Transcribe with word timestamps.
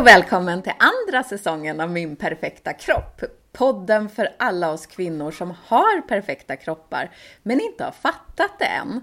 och 0.00 0.06
välkommen 0.06 0.62
till 0.62 0.72
andra 0.78 1.24
säsongen 1.24 1.80
av 1.80 1.90
Min 1.90 2.16
perfekta 2.16 2.72
kropp. 2.72 3.22
Podden 3.52 4.08
för 4.08 4.28
alla 4.38 4.70
oss 4.70 4.86
kvinnor 4.86 5.30
som 5.30 5.54
har 5.66 6.00
perfekta 6.00 6.56
kroppar, 6.56 7.10
men 7.42 7.60
inte 7.60 7.84
har 7.84 7.92
fattat 7.92 8.58
det 8.58 8.64
än. 8.64 9.00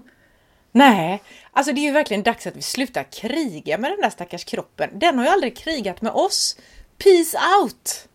Nej, 0.72 1.22
alltså 1.52 1.72
det 1.72 1.80
är 1.80 1.82
ju 1.82 1.92
verkligen 1.92 2.22
dags 2.22 2.46
att 2.46 2.56
vi 2.56 2.62
slutar 2.62 3.02
kriga 3.02 3.78
med 3.78 3.90
den 3.90 4.00
där 4.00 4.10
stackars 4.10 4.44
kroppen. 4.44 4.90
Den 4.98 5.18
har 5.18 5.24
ju 5.24 5.30
aldrig 5.30 5.56
krigat 5.56 6.02
med 6.02 6.12
oss. 6.12 6.56
Peace 6.98 7.38
out! 7.62 8.08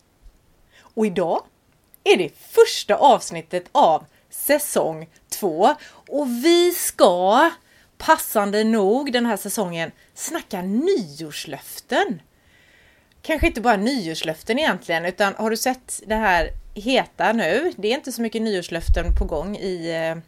Och 0.80 1.06
idag 1.06 1.42
är 2.04 2.16
det 2.16 2.38
första 2.38 2.96
avsnittet 2.96 3.64
av 3.72 4.04
säsong 4.30 5.08
två 5.28 5.74
och 6.08 6.28
vi 6.28 6.72
ska 6.72 7.50
passande 7.98 8.64
nog 8.64 9.12
den 9.12 9.26
här 9.26 9.36
säsongen 9.36 9.90
snacka 10.14 10.62
nyårslöften. 10.62 12.20
Kanske 13.26 13.46
inte 13.46 13.60
bara 13.60 13.76
nyårslöften 13.76 14.58
egentligen, 14.58 15.04
utan 15.04 15.34
har 15.34 15.50
du 15.50 15.56
sett 15.56 16.02
det 16.06 16.14
här 16.14 16.50
heta 16.74 17.32
nu? 17.32 17.72
Det 17.76 17.88
är 17.88 17.94
inte 17.94 18.12
så 18.12 18.22
mycket 18.22 18.42
nyårslöften 18.42 19.16
på 19.18 19.24
gång 19.24 19.56
i 19.56 19.90
eh, 19.90 20.22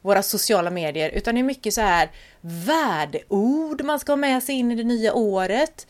våra 0.00 0.22
sociala 0.22 0.70
medier, 0.70 1.10
utan 1.10 1.34
det 1.34 1.40
är 1.40 1.42
mycket 1.42 1.74
så 1.74 1.80
här 1.80 2.10
värdeord 2.40 3.84
man 3.84 4.00
ska 4.00 4.12
ha 4.12 4.16
med 4.16 4.42
sig 4.42 4.54
in 4.54 4.70
i 4.70 4.74
det 4.74 4.84
nya 4.84 5.14
året. 5.14 5.86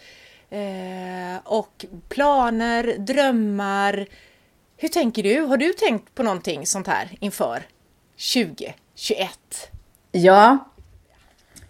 Eh, 0.50 1.38
och 1.44 1.84
planer, 2.08 2.96
drömmar. 2.98 4.06
Hur 4.76 4.88
tänker 4.88 5.22
du? 5.22 5.40
Har 5.40 5.56
du 5.56 5.72
tänkt 5.72 6.14
på 6.14 6.22
någonting 6.22 6.66
sånt 6.66 6.86
här 6.86 7.16
inför 7.20 7.62
2021? 8.34 9.30
Ja, 10.12 10.58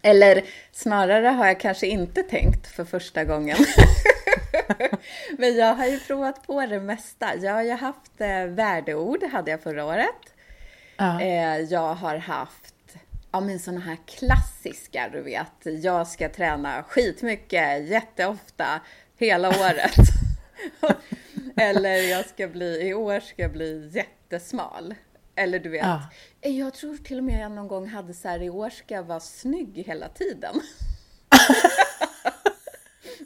eller 0.03 0.44
snarare 0.72 1.27
har 1.27 1.47
jag 1.47 1.61
kanske 1.61 1.86
inte 1.86 2.22
tänkt 2.22 2.66
för 2.66 2.84
första 2.84 3.25
gången. 3.25 3.56
Men 5.38 5.56
jag 5.56 5.74
har 5.74 5.86
ju 5.86 6.00
provat 6.00 6.47
på 6.47 6.66
det 6.66 6.80
mesta. 6.80 7.36
Jag 7.36 7.52
har 7.52 7.62
ju 7.62 7.72
haft 7.72 8.20
eh, 8.20 8.44
värdeord, 8.44 9.22
hade 9.22 9.50
jag 9.50 9.60
förra 9.60 9.84
året. 9.84 10.34
Ja. 10.97 11.20
Eh, 11.20 11.60
jag 11.60 11.94
har 11.94 12.16
haft 12.16 12.75
ja, 13.33 13.41
men 13.41 13.58
sådana 13.58 13.80
här 13.80 13.98
klassiska, 14.06 15.08
du 15.12 15.22
vet. 15.22 15.83
Jag 15.83 16.06
ska 16.06 16.28
träna 16.28 16.83
skitmycket, 16.83 17.88
jätteofta, 17.88 18.80
hela 19.16 19.48
året. 19.48 19.97
Eller 21.56 22.10
jag 22.10 22.27
ska 22.27 22.48
bli, 22.48 22.88
i 22.88 22.94
år 22.94 23.20
ska 23.20 23.42
jag 23.42 23.53
bli 23.53 23.91
jättesmal. 23.94 24.94
Eller 25.34 25.58
du 25.58 25.69
vet, 25.69 25.82
ja. 25.82 26.03
jag 26.41 26.75
tror 26.75 26.97
till 26.97 27.19
och 27.19 27.25
med 27.25 27.41
jag 27.41 27.53
någon 27.53 27.69
gång 27.69 27.88
hade 27.88 28.14
så 28.14 28.28
här, 28.28 28.42
i 28.42 28.50
år 28.50 28.70
ska 28.70 28.94
jag 28.94 29.03
vara 29.03 29.20
snygg 29.20 29.82
hela 29.86 30.08
tiden. 30.08 30.60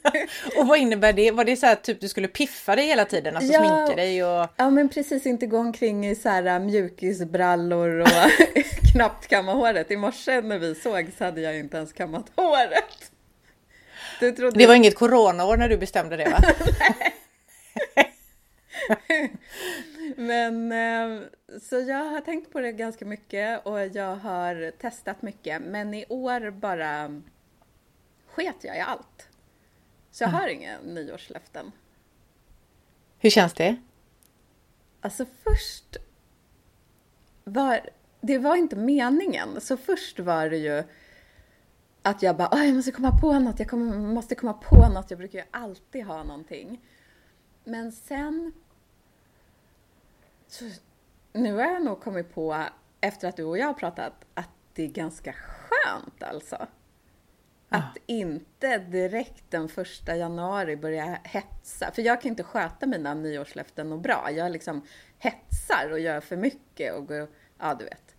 och 0.57 0.67
vad 0.67 0.79
innebär 0.79 1.13
det? 1.13 1.31
Var 1.31 1.45
det 1.45 1.55
så 1.55 1.65
här 1.65 1.75
typ 1.75 2.01
du 2.01 2.07
skulle 2.07 2.27
piffa 2.27 2.75
dig 2.75 2.85
hela 2.85 3.05
tiden? 3.05 3.35
Alltså 3.35 3.53
ja, 3.53 3.59
sminka 3.59 3.95
dig 4.01 4.23
och... 4.23 4.47
Ja 4.55 4.69
men 4.69 4.89
precis, 4.89 5.25
inte 5.25 5.45
gå 5.45 5.57
omkring 5.57 6.07
i 6.07 6.15
så 6.15 6.29
här 6.29 6.45
äh, 6.45 6.59
mjukisbrallor 6.59 7.99
och 7.99 8.07
knappt 8.93 9.27
kamma 9.27 9.53
håret. 9.53 9.91
I 9.91 9.97
morse 9.97 10.41
när 10.41 10.59
vi 10.59 10.75
såg 10.75 11.11
så 11.17 11.25
hade 11.25 11.41
jag 11.41 11.59
inte 11.59 11.77
ens 11.77 11.93
kammat 11.93 12.31
håret. 12.35 13.11
Trodde... 14.19 14.59
Det 14.59 14.67
var 14.67 14.75
inget 14.75 14.95
coronaår 14.95 15.57
när 15.57 15.69
du 15.69 15.77
bestämde 15.77 16.17
det 16.17 16.29
va? 16.29 16.39
Men 20.15 20.71
äh, 20.71 21.21
så 21.61 21.79
jag 21.79 22.05
har 22.05 22.21
tänkt 22.21 22.51
på 22.51 22.59
det 22.59 22.71
ganska 22.71 23.05
mycket 23.05 23.65
och 23.65 23.87
jag 23.87 24.15
har 24.15 24.71
testat 24.71 25.21
mycket. 25.21 25.61
Men 25.61 25.93
i 25.93 26.05
år 26.09 26.51
bara 26.51 27.21
sket 28.27 28.55
jag 28.61 28.77
i 28.77 28.79
allt. 28.79 29.27
Så 30.13 30.23
jag 30.23 30.29
har 30.29 30.47
inga 30.47 30.79
nyårslöften. 30.81 31.71
Hur 33.19 33.29
känns 33.29 33.53
det? 33.53 33.75
Alltså 35.01 35.25
först 35.43 35.97
var 37.43 37.89
det 38.21 38.37
var 38.37 38.55
inte 38.55 38.75
meningen. 38.75 39.61
Så 39.61 39.77
först 39.77 40.19
var 40.19 40.49
det 40.49 40.57
ju 40.57 40.83
att 42.01 42.21
jag 42.21 42.37
bara, 42.37 42.65
jag 42.65 42.75
måste 42.75 42.91
komma 42.91 43.19
på 43.21 43.39
något, 43.39 43.59
jag 43.59 43.69
kommer, 43.69 43.97
måste 43.97 44.35
komma 44.35 44.53
på 44.53 44.87
något. 44.87 45.11
Jag 45.11 45.17
brukar 45.17 45.39
ju 45.39 45.45
alltid 45.51 46.05
ha 46.05 46.23
någonting. 46.23 46.81
Men 47.63 47.91
sen 47.91 48.51
så 50.47 50.65
nu 51.33 51.53
har 51.53 51.63
jag 51.63 51.83
nog 51.83 52.01
kommit 52.01 52.33
på, 52.33 52.63
efter 53.01 53.27
att 53.27 53.35
du 53.35 53.43
och 53.43 53.57
jag 53.57 53.67
har 53.67 53.73
pratat, 53.73 54.13
att 54.33 54.49
det 54.73 54.83
är 54.83 54.87
ganska 54.87 55.33
skönt 55.33 56.23
alltså. 56.23 56.67
Att 57.73 57.97
inte 58.05 58.77
direkt 58.77 59.43
den 59.49 59.69
första 59.69 60.15
januari 60.15 60.75
börja 60.75 61.19
hetsa. 61.23 61.91
För 61.91 62.01
jag 62.01 62.21
kan 62.21 62.29
inte 62.29 62.43
sköta 62.43 62.85
mina 62.85 63.13
nyårslöften 63.13 63.91
och 63.91 63.99
bra. 63.99 64.29
Jag 64.31 64.51
liksom 64.51 64.81
hetsar 65.19 65.91
och 65.91 65.99
gör 65.99 66.21
för 66.21 66.37
mycket 66.37 66.93
och 66.93 67.07
går, 67.07 67.27
ja 67.59 67.75
du 67.79 67.85
vet. 67.85 68.15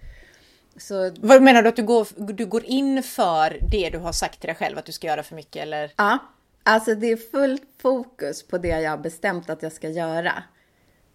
Så... 0.76 1.14
Vad 1.20 1.43
menar 1.43 1.62
du 1.62 1.69
att 1.69 1.76
du 1.76 1.82
går, 1.82 2.32
du 2.32 2.47
går 2.47 2.64
in 2.64 3.03
för 3.03 3.59
det 3.70 3.91
du 3.91 3.98
har 3.98 4.12
sagt 4.12 4.41
till 4.41 4.47
dig 4.47 4.56
själv 4.56 4.78
att 4.78 4.84
du 4.84 4.93
ska 4.93 5.06
göra 5.06 5.22
för 5.22 5.34
mycket 5.34 5.62
eller? 5.62 5.93
Ja, 5.97 6.19
alltså 6.62 6.94
det 6.94 7.06
är 7.06 7.16
fullt 7.16 7.69
fokus 7.78 8.43
på 8.43 8.59
det 8.59 8.69
jag 8.81 8.91
har 8.91 8.98
bestämt 8.98 9.50
att 9.50 9.62
jag 9.62 9.72
ska 9.72 9.88
göra. 9.88 10.43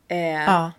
Eh, 0.08 0.18
ja. 0.18 0.72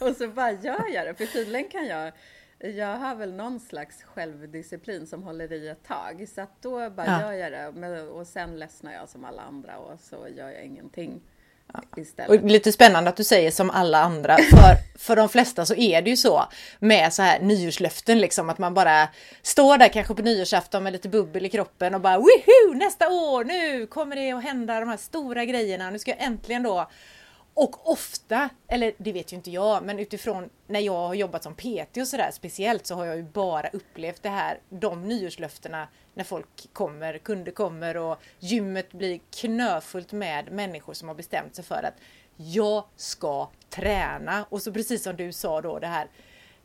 och 0.00 0.16
så 0.16 0.28
bara 0.28 0.52
gör 0.52 0.94
jag 0.94 1.06
det, 1.06 1.14
för 1.14 1.26
tydligen 1.26 1.68
kan 1.68 1.86
jag 1.86 2.12
jag 2.58 2.96
har 2.96 3.14
väl 3.14 3.32
någon 3.32 3.60
slags 3.60 4.02
självdisciplin 4.02 5.06
som 5.06 5.22
håller 5.22 5.52
i 5.52 5.68
ett 5.68 5.84
tag. 5.84 6.26
Så 6.34 6.40
att 6.40 6.62
då 6.62 6.90
bara 6.90 7.06
ja. 7.06 7.22
gör 7.22 7.32
jag 7.32 7.52
det. 7.52 8.02
Och 8.02 8.26
sen 8.26 8.58
ledsnar 8.58 8.92
jag 8.92 9.08
som 9.08 9.24
alla 9.24 9.42
andra 9.42 9.78
och 9.78 10.00
så 10.00 10.16
gör 10.36 10.50
jag 10.50 10.64
ingenting. 10.64 11.20
Ja. 11.72 12.26
Och 12.28 12.34
lite 12.34 12.72
spännande 12.72 13.10
att 13.10 13.16
du 13.16 13.24
säger 13.24 13.50
som 13.50 13.70
alla 13.70 13.98
andra, 13.98 14.36
för, 14.36 14.98
för 14.98 15.16
de 15.16 15.28
flesta 15.28 15.66
så 15.66 15.74
är 15.74 16.02
det 16.02 16.10
ju 16.10 16.16
så 16.16 16.44
med 16.78 17.12
så 17.12 17.22
här 17.22 17.40
nyårslöften 17.40 18.20
liksom 18.20 18.50
att 18.50 18.58
man 18.58 18.74
bara 18.74 19.08
står 19.42 19.78
där 19.78 19.88
kanske 19.88 20.14
på 20.14 20.22
nyårsafton 20.22 20.82
med 20.82 20.92
lite 20.92 21.08
bubbel 21.08 21.46
i 21.46 21.48
kroppen 21.48 21.94
och 21.94 22.00
bara 22.00 22.18
Woohoo! 22.18 22.74
Nästa 22.74 23.08
år, 23.08 23.44
nu 23.44 23.86
kommer 23.86 24.16
det 24.16 24.32
att 24.32 24.44
hända 24.44 24.80
de 24.80 24.88
här 24.88 24.96
stora 24.96 25.44
grejerna, 25.44 25.90
nu 25.90 25.98
ska 25.98 26.10
jag 26.10 26.22
äntligen 26.22 26.62
då 26.62 26.88
och 27.58 27.90
ofta, 27.90 28.48
eller 28.68 28.92
det 28.98 29.12
vet 29.12 29.32
ju 29.32 29.36
inte 29.36 29.50
jag, 29.50 29.82
men 29.82 29.98
utifrån 29.98 30.50
när 30.66 30.80
jag 30.80 31.06
har 31.06 31.14
jobbat 31.14 31.42
som 31.42 31.54
PT 31.54 31.96
och 31.96 32.08
sådär 32.08 32.30
speciellt 32.32 32.86
så 32.86 32.94
har 32.94 33.06
jag 33.06 33.16
ju 33.16 33.22
bara 33.22 33.68
upplevt 33.68 34.22
det 34.22 34.28
här, 34.28 34.58
de 34.68 35.08
nyårslöftena 35.08 35.88
när 36.14 36.24
folk 36.24 36.72
kommer, 36.72 37.18
kunder 37.18 37.52
kommer 37.52 37.96
och 37.96 38.16
gymmet 38.38 38.92
blir 38.92 39.20
knöfullt 39.40 40.12
med 40.12 40.52
människor 40.52 40.94
som 40.94 41.08
har 41.08 41.14
bestämt 41.14 41.54
sig 41.54 41.64
för 41.64 41.82
att 41.82 41.94
jag 42.36 42.84
ska 42.96 43.48
träna. 43.70 44.46
Och 44.48 44.62
så 44.62 44.72
precis 44.72 45.02
som 45.02 45.16
du 45.16 45.32
sa 45.32 45.60
då 45.60 45.78
det 45.78 45.86
här, 45.86 46.06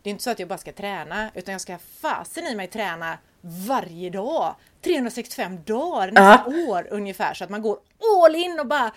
det 0.01 0.09
är 0.09 0.11
inte 0.11 0.23
så 0.23 0.29
att 0.29 0.39
jag 0.39 0.49
bara 0.49 0.57
ska 0.57 0.71
träna 0.71 1.31
utan 1.33 1.51
jag 1.51 1.61
ska 1.61 1.77
fasen 1.77 2.47
i 2.47 2.55
mig 2.55 2.67
träna 2.67 3.17
varje 3.41 4.09
dag. 4.09 4.55
365 4.81 5.63
dagar 5.63 6.11
nästa 6.11 6.49
uh 6.49 6.55
-huh. 6.55 6.69
år 6.69 6.87
ungefär 6.91 7.33
så 7.33 7.43
att 7.43 7.49
man 7.49 7.61
går 7.61 7.79
all 8.23 8.35
in 8.35 8.59
och 8.59 8.67
bara 8.67 8.91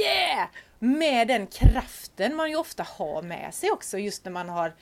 yeah! 0.00 0.48
Med 0.82 1.28
den 1.28 1.46
kraften 1.46 2.36
man 2.36 2.50
ju 2.50 2.56
ofta 2.56 2.82
har 2.82 3.22
med 3.22 3.54
sig 3.54 3.70
också 3.70 3.98
just 3.98 4.24
när 4.24 4.32
man 4.32 4.48
har 4.48 4.72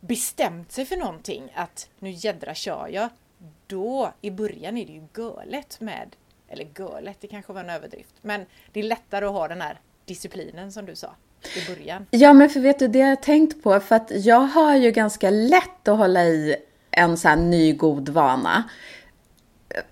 bestämt 0.00 0.72
sig 0.72 0.86
för 0.86 0.96
någonting 0.96 1.52
att 1.54 1.88
nu 1.98 2.10
jädra 2.10 2.54
kör 2.54 2.88
jag. 2.92 3.08
Då 3.66 4.12
i 4.20 4.30
början 4.30 4.76
är 4.76 4.86
det 4.86 4.92
ju 4.92 5.02
görlätt 5.16 5.80
med, 5.80 6.16
eller 6.48 6.66
görlätt 6.78 7.20
det 7.20 7.26
kanske 7.26 7.52
var 7.52 7.60
en 7.60 7.70
överdrift, 7.70 8.14
men 8.22 8.46
det 8.72 8.80
är 8.80 8.84
lättare 8.84 9.24
att 9.24 9.32
ha 9.32 9.48
den 9.48 9.60
här 9.60 9.80
disciplinen 10.04 10.72
som 10.72 10.86
du 10.86 10.96
sa 10.96 11.14
i 11.56 11.74
början. 11.74 12.06
Ja 12.10 12.32
men 12.32 12.50
för 12.50 12.60
vet 12.60 12.78
du 12.78 12.88
det 12.88 12.98
jag 12.98 13.08
har 13.08 13.16
tänkt 13.16 13.62
på 13.62 13.80
för 13.80 13.96
att 13.96 14.10
jag 14.14 14.40
har 14.40 14.76
ju 14.76 14.90
ganska 14.90 15.30
lätt 15.30 15.88
att 15.88 15.98
hålla 15.98 16.24
i 16.24 16.56
en 16.90 17.16
sån 17.16 17.28
här 17.28 17.36
ny 17.36 17.72
god 17.72 18.08
vana 18.08 18.64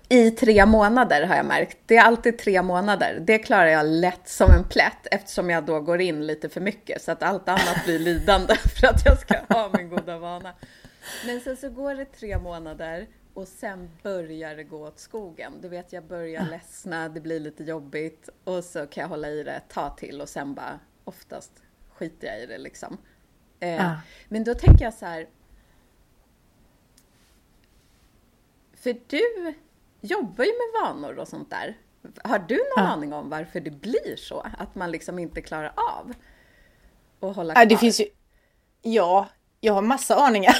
i 0.09 0.31
tre 0.31 0.65
månader 0.65 1.25
har 1.25 1.35
jag 1.35 1.45
märkt. 1.45 1.77
Det 1.85 1.97
är 1.97 2.03
alltid 2.03 2.37
tre 2.37 2.61
månader. 2.61 3.19
Det 3.19 3.39
klarar 3.39 3.65
jag 3.67 3.85
lätt 3.85 4.29
som 4.29 4.51
en 4.51 4.63
plätt 4.63 5.07
eftersom 5.11 5.49
jag 5.49 5.65
då 5.65 5.79
går 5.79 6.01
in 6.01 6.27
lite 6.27 6.49
för 6.49 6.61
mycket 6.61 7.01
så 7.01 7.11
att 7.11 7.23
allt 7.23 7.49
annat 7.49 7.85
blir 7.85 7.99
lidande 7.99 8.55
för 8.79 8.87
att 8.87 9.05
jag 9.05 9.19
ska 9.19 9.37
ha 9.49 9.69
min 9.77 9.89
goda 9.89 10.17
vana. 10.17 10.53
Men 11.25 11.41
sen 11.41 11.57
så 11.57 11.69
går 11.69 11.95
det 11.95 12.05
tre 12.05 12.37
månader 12.37 13.07
och 13.33 13.47
sen 13.47 13.89
börjar 14.03 14.55
det 14.55 14.63
gå 14.63 14.87
åt 14.87 14.99
skogen. 14.99 15.53
Du 15.61 15.67
vet, 15.67 15.93
jag 15.93 16.03
börjar 16.03 16.45
ledsna, 16.45 17.09
det 17.09 17.21
blir 17.21 17.39
lite 17.39 17.63
jobbigt 17.63 18.29
och 18.43 18.63
så 18.63 18.87
kan 18.87 19.01
jag 19.01 19.09
hålla 19.09 19.29
i 19.29 19.43
det 19.43 19.51
ett 19.51 19.69
tag 19.69 19.97
till 19.97 20.21
och 20.21 20.29
sen 20.29 20.53
bara 20.53 20.79
oftast 21.03 21.51
skiter 21.93 22.27
jag 22.27 22.43
i 22.43 22.45
det 22.45 22.57
liksom. 22.57 22.97
Eh, 23.59 23.91
Men 24.29 24.43
då 24.43 24.53
tänker 24.53 24.85
jag 24.85 24.93
så 24.93 25.05
här. 25.05 25.27
För 28.73 28.95
du 29.07 29.53
jobbar 30.01 30.43
ju 30.43 30.51
med 30.51 30.81
vanor 30.83 31.19
och 31.19 31.27
sånt 31.27 31.49
där. 31.49 31.77
Har 32.23 32.39
du 32.39 32.55
någon 32.55 32.85
ja. 32.85 32.91
aning 32.91 33.13
om 33.13 33.29
varför 33.29 33.59
det 33.59 33.71
blir 33.71 34.15
så? 34.15 34.45
Att 34.57 34.75
man 34.75 34.91
liksom 34.91 35.19
inte 35.19 35.41
klarar 35.41 35.73
av 35.75 36.13
att 37.29 37.35
hålla 37.35 37.53
kvar? 37.53 37.61
Ja, 37.61 37.69
det 37.69 37.77
finns 37.77 37.99
ju... 37.99 38.05
Ja, 38.81 39.27
jag 39.59 39.73
har 39.73 39.81
massa 39.81 40.15
aningar. 40.15 40.55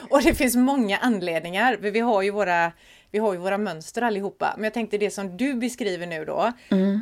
och 0.10 0.22
det 0.22 0.34
finns 0.34 0.56
många 0.56 0.98
anledningar. 0.98 1.76
Vi 1.76 2.00
har 2.00 2.22
ju 2.22 2.30
våra 2.30 2.72
Vi 3.10 3.18
har 3.18 3.32
ju 3.32 3.38
våra 3.38 3.58
mönster 3.58 4.02
allihopa. 4.02 4.54
Men 4.56 4.64
jag 4.64 4.74
tänkte 4.74 4.98
det 4.98 5.10
som 5.10 5.36
du 5.36 5.54
beskriver 5.54 6.06
nu 6.06 6.24
då 6.24 6.52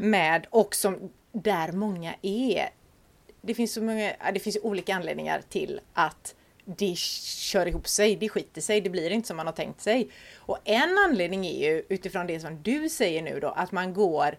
med 0.02 0.46
och 0.50 0.74
som 0.74 1.10
där 1.32 1.72
många 1.72 2.14
är. 2.22 2.68
Det 3.42 3.54
finns 3.54 3.72
så 3.72 3.82
många, 3.82 4.12
det 4.34 4.40
finns 4.40 4.58
olika 4.62 4.94
anledningar 4.94 5.42
till 5.48 5.80
att 5.94 6.34
det 6.64 6.96
kör 6.98 7.66
ihop 7.66 7.88
sig, 7.88 8.16
det 8.16 8.28
skiter 8.28 8.60
sig, 8.60 8.80
det 8.80 8.90
blir 8.90 9.10
inte 9.10 9.28
som 9.28 9.36
man 9.36 9.46
har 9.46 9.52
tänkt 9.52 9.80
sig. 9.80 10.08
Och 10.36 10.58
en 10.64 10.98
anledning 10.98 11.46
är 11.46 11.70
ju 11.70 11.82
utifrån 11.88 12.26
det 12.26 12.40
som 12.40 12.62
du 12.62 12.88
säger 12.88 13.22
nu 13.22 13.40
då, 13.40 13.48
att 13.48 13.72
man 13.72 13.94
går 13.94 14.38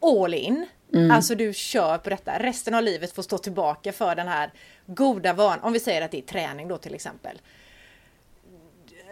all 0.00 0.34
in. 0.34 0.66
Alltså 1.12 1.34
du 1.34 1.52
kör 1.52 1.98
på 1.98 2.10
detta, 2.10 2.38
resten 2.38 2.74
av 2.74 2.82
livet 2.82 3.12
får 3.12 3.22
stå 3.22 3.38
tillbaka 3.38 3.92
för 3.92 4.14
den 4.14 4.28
här 4.28 4.52
goda 4.86 5.32
vanan. 5.32 5.60
Om 5.60 5.72
vi 5.72 5.80
säger 5.80 6.02
att 6.02 6.10
det 6.10 6.18
är 6.18 6.22
träning 6.22 6.68
då 6.68 6.78
till 6.78 6.94
exempel. 6.94 7.40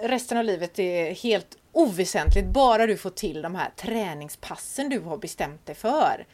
Resten 0.02 0.38
av 0.38 0.44
livet 0.44 0.78
är 0.78 1.14
helt 1.14 1.58
oväsentligt, 1.72 2.46
bara 2.46 2.86
du 2.86 2.96
får 2.96 3.10
till 3.10 3.42
de 3.42 3.54
här 3.54 3.70
träningspassen 3.76 4.88
du 4.88 5.00
har 5.00 5.16
bestämt 5.16 5.66
dig 5.66 5.74
för. 5.74 6.26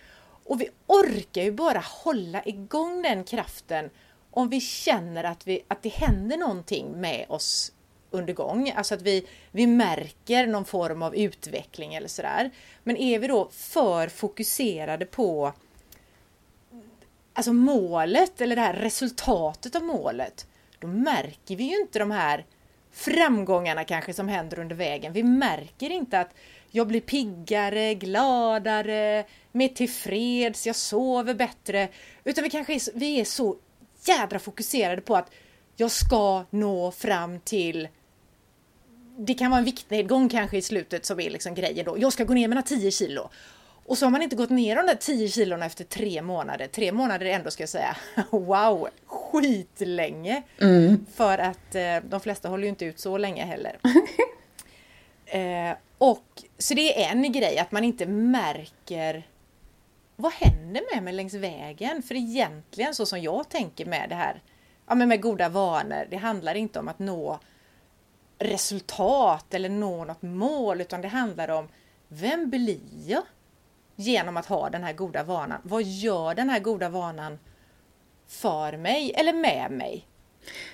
Och 0.44 0.61
vi 0.61 0.69
orkar 0.87 1.43
ju 1.43 1.52
bara 1.52 1.78
hålla 1.78 2.43
igång 2.44 3.02
den 3.02 3.25
kraften 3.25 3.90
om 4.37 4.49
vi 4.49 4.61
känner 4.61 5.25
att, 5.25 5.47
vi, 5.47 5.62
att 5.69 5.83
det 5.83 5.88
händer 5.88 6.37
någonting 6.37 7.00
med 7.00 7.27
oss 7.29 7.73
under 8.11 8.33
gång. 8.33 8.71
Alltså 8.77 8.94
att 8.94 9.03
vi, 9.03 9.27
vi 9.50 9.67
märker 9.67 10.47
någon 10.47 10.65
form 10.65 11.03
av 11.03 11.17
utveckling 11.17 11.94
eller 11.94 12.09
sådär. 12.09 12.50
Men 12.85 12.97
är 12.97 13.19
vi 13.19 13.27
då 13.27 13.49
för 13.53 14.09
fokuserade 14.09 15.06
på 15.06 15.53
alltså 17.33 17.53
målet 17.53 18.41
eller 18.41 18.56
det 18.56 18.62
här 18.62 18.75
resultatet 18.75 19.77
av 19.77 19.83
målet, 19.83 20.47
då 20.79 20.87
märker 20.87 21.56
vi 21.56 21.65
ju 21.65 21.81
inte 21.81 21.99
de 21.99 22.11
här 22.11 22.44
framgångarna 22.93 23.85
kanske 23.85 24.12
som 24.15 24.29
händer 24.29 24.59
under 24.59 24.77
vägen. 24.77 25.12
Vi 25.12 25.23
märker 25.23 25.91
inte 25.91 26.21
att 26.21 26.31
jag 26.71 26.87
blir 26.87 27.00
piggare, 27.00 27.94
gladare, 27.94 29.25
mer 29.53 29.69
tillfreds, 29.69 30.67
jag 30.67 30.77
sover 30.77 31.35
bättre. 31.35 31.88
Utan 32.25 32.44
vi 32.44 32.50
kanske 32.50 32.75
är, 32.75 32.79
så- 32.79 32.91
vi 32.94 33.21
är 33.21 33.25
så 33.25 33.56
jädra 34.08 34.38
fokuserade 34.38 35.03
på 35.03 35.17
att 35.17 35.31
jag 35.76 35.91
ska 35.91 36.44
nå 36.50 36.91
fram 36.91 37.41
till 37.41 37.88
det 39.19 39.35
kan 39.35 39.50
vara 39.50 39.58
en 39.58 39.64
viktnedgång 39.64 40.29
kanske 40.29 40.56
i 40.56 40.62
slutet 40.62 41.06
som 41.06 41.20
är 41.20 41.31
liksom 41.31 41.55
grejen 41.55 41.87
då. 41.87 41.99
Jag 41.99 42.12
ska 42.12 42.25
gå 42.25 42.35
ner 42.35 42.49
mina 42.49 42.62
10 42.62 42.91
kilo. 42.91 43.31
Och 43.87 43.99
så 43.99 44.06
har 44.06 44.11
man 44.11 44.23
inte 44.23 44.37
gått 44.37 44.50
ner 44.50 44.76
de 44.76 44.87
där 44.87 44.94
10 44.94 45.29
kilona 45.29 45.67
efter 45.67 45.85
tre 45.85 46.23
månader. 46.23 46.67
Tre 46.67 46.93
månader 46.93 47.26
är 47.26 47.31
ändå, 47.31 47.50
ska 47.50 47.62
jag 47.62 47.69
säga, 47.69 47.97
wow, 48.31 48.88
skitlänge. 49.06 50.43
För 51.14 51.38
att 51.38 51.75
eh, 51.75 51.97
de 52.09 52.20
flesta 52.20 52.49
håller 52.49 52.62
ju 52.62 52.69
inte 52.69 52.85
ut 52.85 53.00
så 53.00 53.19
länge 53.19 53.44
heller. 53.44 53.79
eh, 55.26 55.76
och 55.99 56.43
Så 56.59 56.75
det 56.75 57.05
är 57.05 57.11
en 57.11 57.32
grej, 57.32 57.59
att 57.59 57.73
man 57.73 57.85
inte 57.85 58.06
märker 58.06 59.26
vad 60.16 60.32
händer 60.32 60.94
med 60.94 61.02
mig 61.02 61.12
längs 61.12 61.34
vägen? 61.34 62.02
För 62.02 62.14
egentligen 62.14 62.94
så 62.94 63.06
som 63.06 63.20
jag 63.20 63.48
tänker 63.48 63.86
med 63.86 64.08
det 64.08 64.14
här, 64.14 64.42
ja 64.86 64.94
men 64.94 65.08
med 65.08 65.22
goda 65.22 65.48
vanor, 65.48 66.06
det 66.10 66.16
handlar 66.16 66.54
inte 66.54 66.78
om 66.78 66.88
att 66.88 66.98
nå 66.98 67.38
resultat 68.38 69.54
eller 69.54 69.68
nå 69.68 70.04
något 70.04 70.22
mål, 70.22 70.80
utan 70.80 71.00
det 71.00 71.08
handlar 71.08 71.48
om 71.48 71.68
vem 72.08 72.50
blir 72.50 72.80
jag? 73.06 73.22
Genom 73.98 74.36
att 74.36 74.46
ha 74.46 74.70
den 74.70 74.84
här 74.84 74.92
goda 74.92 75.22
vanan. 75.22 75.60
Vad 75.62 75.82
gör 75.82 76.34
den 76.34 76.50
här 76.50 76.60
goda 76.60 76.88
vanan 76.88 77.38
för 78.26 78.76
mig 78.76 79.12
eller 79.16 79.32
med 79.32 79.70
mig? 79.70 80.06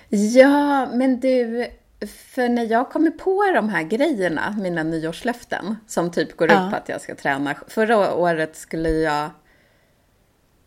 Ja, 0.09 0.85
men 0.85 1.19
du, 1.19 1.71
för 2.07 2.49
när 2.49 2.71
jag 2.71 2.89
kommer 2.89 3.11
på 3.11 3.51
de 3.55 3.69
här 3.69 3.83
grejerna, 3.83 4.55
mina 4.59 4.83
nyårslöften, 4.83 5.75
som 5.87 6.11
typ 6.11 6.37
går 6.37 6.51
Ja. 6.51 6.65
ut 6.65 6.71
på 6.71 6.75
att 6.77 6.89
jag 6.89 7.01
ska 7.01 7.15
träna. 7.15 7.55
Förra 7.67 8.13
året 8.15 8.55
skulle 8.55 8.89
jag, 8.89 9.29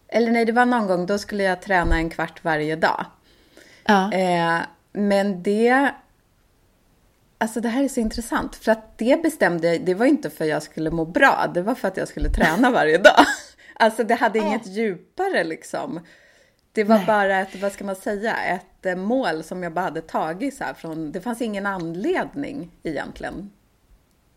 eller 0.08 0.30
nej, 0.30 0.44
det 0.44 0.52
var 0.52 0.66
någon 0.66 0.86
gång, 0.86 1.06
då 1.06 1.18
skulle 1.18 1.42
jag 1.42 1.62
träna 1.62 1.96
en 1.96 2.10
kvart 2.10 2.44
varje 2.44 2.76
dag. 2.76 3.04
Ja. 3.84 4.12
Eh, 4.12 4.58
men 4.92 5.42
det, 5.42 5.90
alltså 7.38 7.60
det 7.60 7.68
här 7.68 7.84
är 7.84 7.88
så 7.88 8.00
intressant, 8.00 8.56
för 8.56 8.72
att 8.72 8.98
det 8.98 9.22
bestämde 9.22 9.68
jag, 9.72 9.84
det 9.84 9.94
var 9.94 10.06
inte 10.06 10.30
för 10.30 10.44
att 10.44 10.50
jag 10.50 10.62
skulle 10.62 10.90
må 10.90 11.04
bra, 11.04 11.50
det 11.54 11.62
var 11.62 11.74
för 11.74 11.88
att 11.88 11.96
jag 11.96 12.08
skulle 12.08 12.28
träna 12.30 12.70
varje 12.70 12.98
dag. 12.98 13.20
Alltså 13.78 14.04
det 14.04 14.14
hade 14.14 14.38
inget 14.38 14.66
djupare 14.66 15.44
liksom. 15.44 16.00
Det 16.72 16.84
var 16.84 16.96
Nej. 16.96 17.06
bara 17.06 17.38
ett, 17.40 17.60
vad 17.62 17.72
ska 17.72 17.84
man 17.84 17.96
säga, 17.96 18.36
ett 18.36 18.75
mål 18.94 19.42
som 19.42 19.62
jag 19.62 19.72
bara 19.72 19.80
hade 19.80 20.00
tagit 20.00 20.56
så 20.56 20.64
här 20.64 20.74
från, 20.74 21.12
det 21.12 21.20
fanns 21.20 21.42
ingen 21.42 21.66
anledning 21.66 22.70
egentligen. 22.82 23.50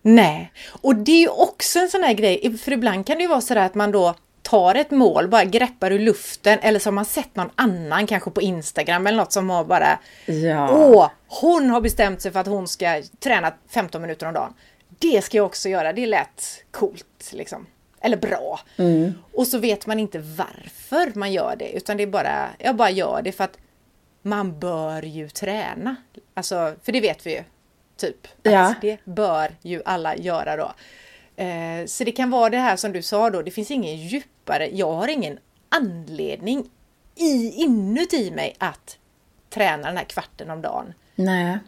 Nej, 0.01 0.51
och 0.81 0.95
det 0.95 1.11
är 1.11 1.19
ju 1.19 1.29
också 1.29 1.79
en 1.79 1.89
sån 1.89 2.03
här 2.03 2.13
grej, 2.13 2.57
för 2.57 2.71
ibland 2.71 3.05
kan 3.07 3.17
det 3.17 3.21
ju 3.21 3.29
vara 3.29 3.41
sådär 3.41 3.65
att 3.65 3.75
man 3.75 3.91
då 3.91 4.15
tar 4.41 4.75
ett 4.75 4.91
mål, 4.91 5.27
bara 5.27 5.45
greppar 5.45 5.91
ur 5.91 5.99
luften 5.99 6.59
eller 6.61 6.79
så 6.79 6.87
har 6.87 6.93
man 6.93 7.05
sett 7.05 7.35
någon 7.35 7.49
annan 7.55 8.07
kanske 8.07 8.31
på 8.31 8.41
Instagram 8.41 9.07
eller 9.07 9.17
något 9.17 9.31
som 9.31 9.49
har 9.49 9.63
bara 9.63 9.99
Ja. 10.25 10.69
Åh, 10.71 11.09
hon 11.27 11.69
har 11.69 11.81
bestämt 11.81 12.21
sig 12.21 12.31
för 12.31 12.39
att 12.39 12.47
hon 12.47 12.67
ska 12.67 13.01
träna 13.19 13.53
15 13.69 14.01
minuter 14.01 14.27
om 14.27 14.33
dagen. 14.33 14.53
Det 14.99 15.21
ska 15.21 15.37
jag 15.37 15.45
också 15.45 15.69
göra, 15.69 15.93
det 15.93 16.03
är 16.03 16.07
lätt 16.07 16.63
coolt 16.71 17.31
liksom. 17.33 17.65
Eller 18.01 18.17
bra. 18.17 18.59
Och 19.33 19.47
så 19.47 19.57
vet 19.57 19.85
man 19.87 19.99
inte 19.99 20.19
varför 20.19 21.19
man 21.19 21.31
gör 21.33 21.55
det, 21.59 21.71
utan 21.71 21.97
det 21.97 22.03
är 22.03 22.07
bara, 22.07 22.49
jag 22.59 22.75
bara 22.75 22.89
gör 22.89 23.21
det 23.21 23.31
för 23.31 23.43
att 23.43 23.57
man 24.29 24.59
bör 24.59 25.01
ju 25.01 25.29
träna. 25.29 25.95
Alltså, 26.33 26.75
för 26.83 26.91
det 26.91 27.01
vet 27.01 27.25
vi 27.25 27.35
ju. 27.35 27.43
Typ. 27.97 28.25
Att 28.25 28.51
Ja. 28.51 28.73
Det 28.81 29.05
bör 29.05 29.55
ju 29.61 29.81
alla 29.85 30.15
göra 30.15 30.57
då. 30.57 30.73
Eh, 31.43 31.85
så 31.85 32.03
det 32.03 32.11
kan 32.11 32.29
vara 32.29 32.49
det 32.49 32.57
här 32.57 32.75
som 32.75 32.91
du 32.91 33.01
sa 33.01 33.29
då, 33.29 33.41
det 33.41 33.51
finns 33.51 33.71
ingen 33.71 33.97
djupare, 33.97 34.69
jag 34.73 34.91
har 34.91 35.07
ingen 35.07 35.39
anledning 35.69 36.69
i, 37.15 37.51
inuti 37.63 38.31
mig 38.31 38.55
att 38.57 38.97
träna 39.49 39.87
den 39.87 39.97
här 39.97 40.03
kvarten 40.03 40.49
om 40.49 40.61
dagen. 40.61 40.93
Nej. 41.15 41.59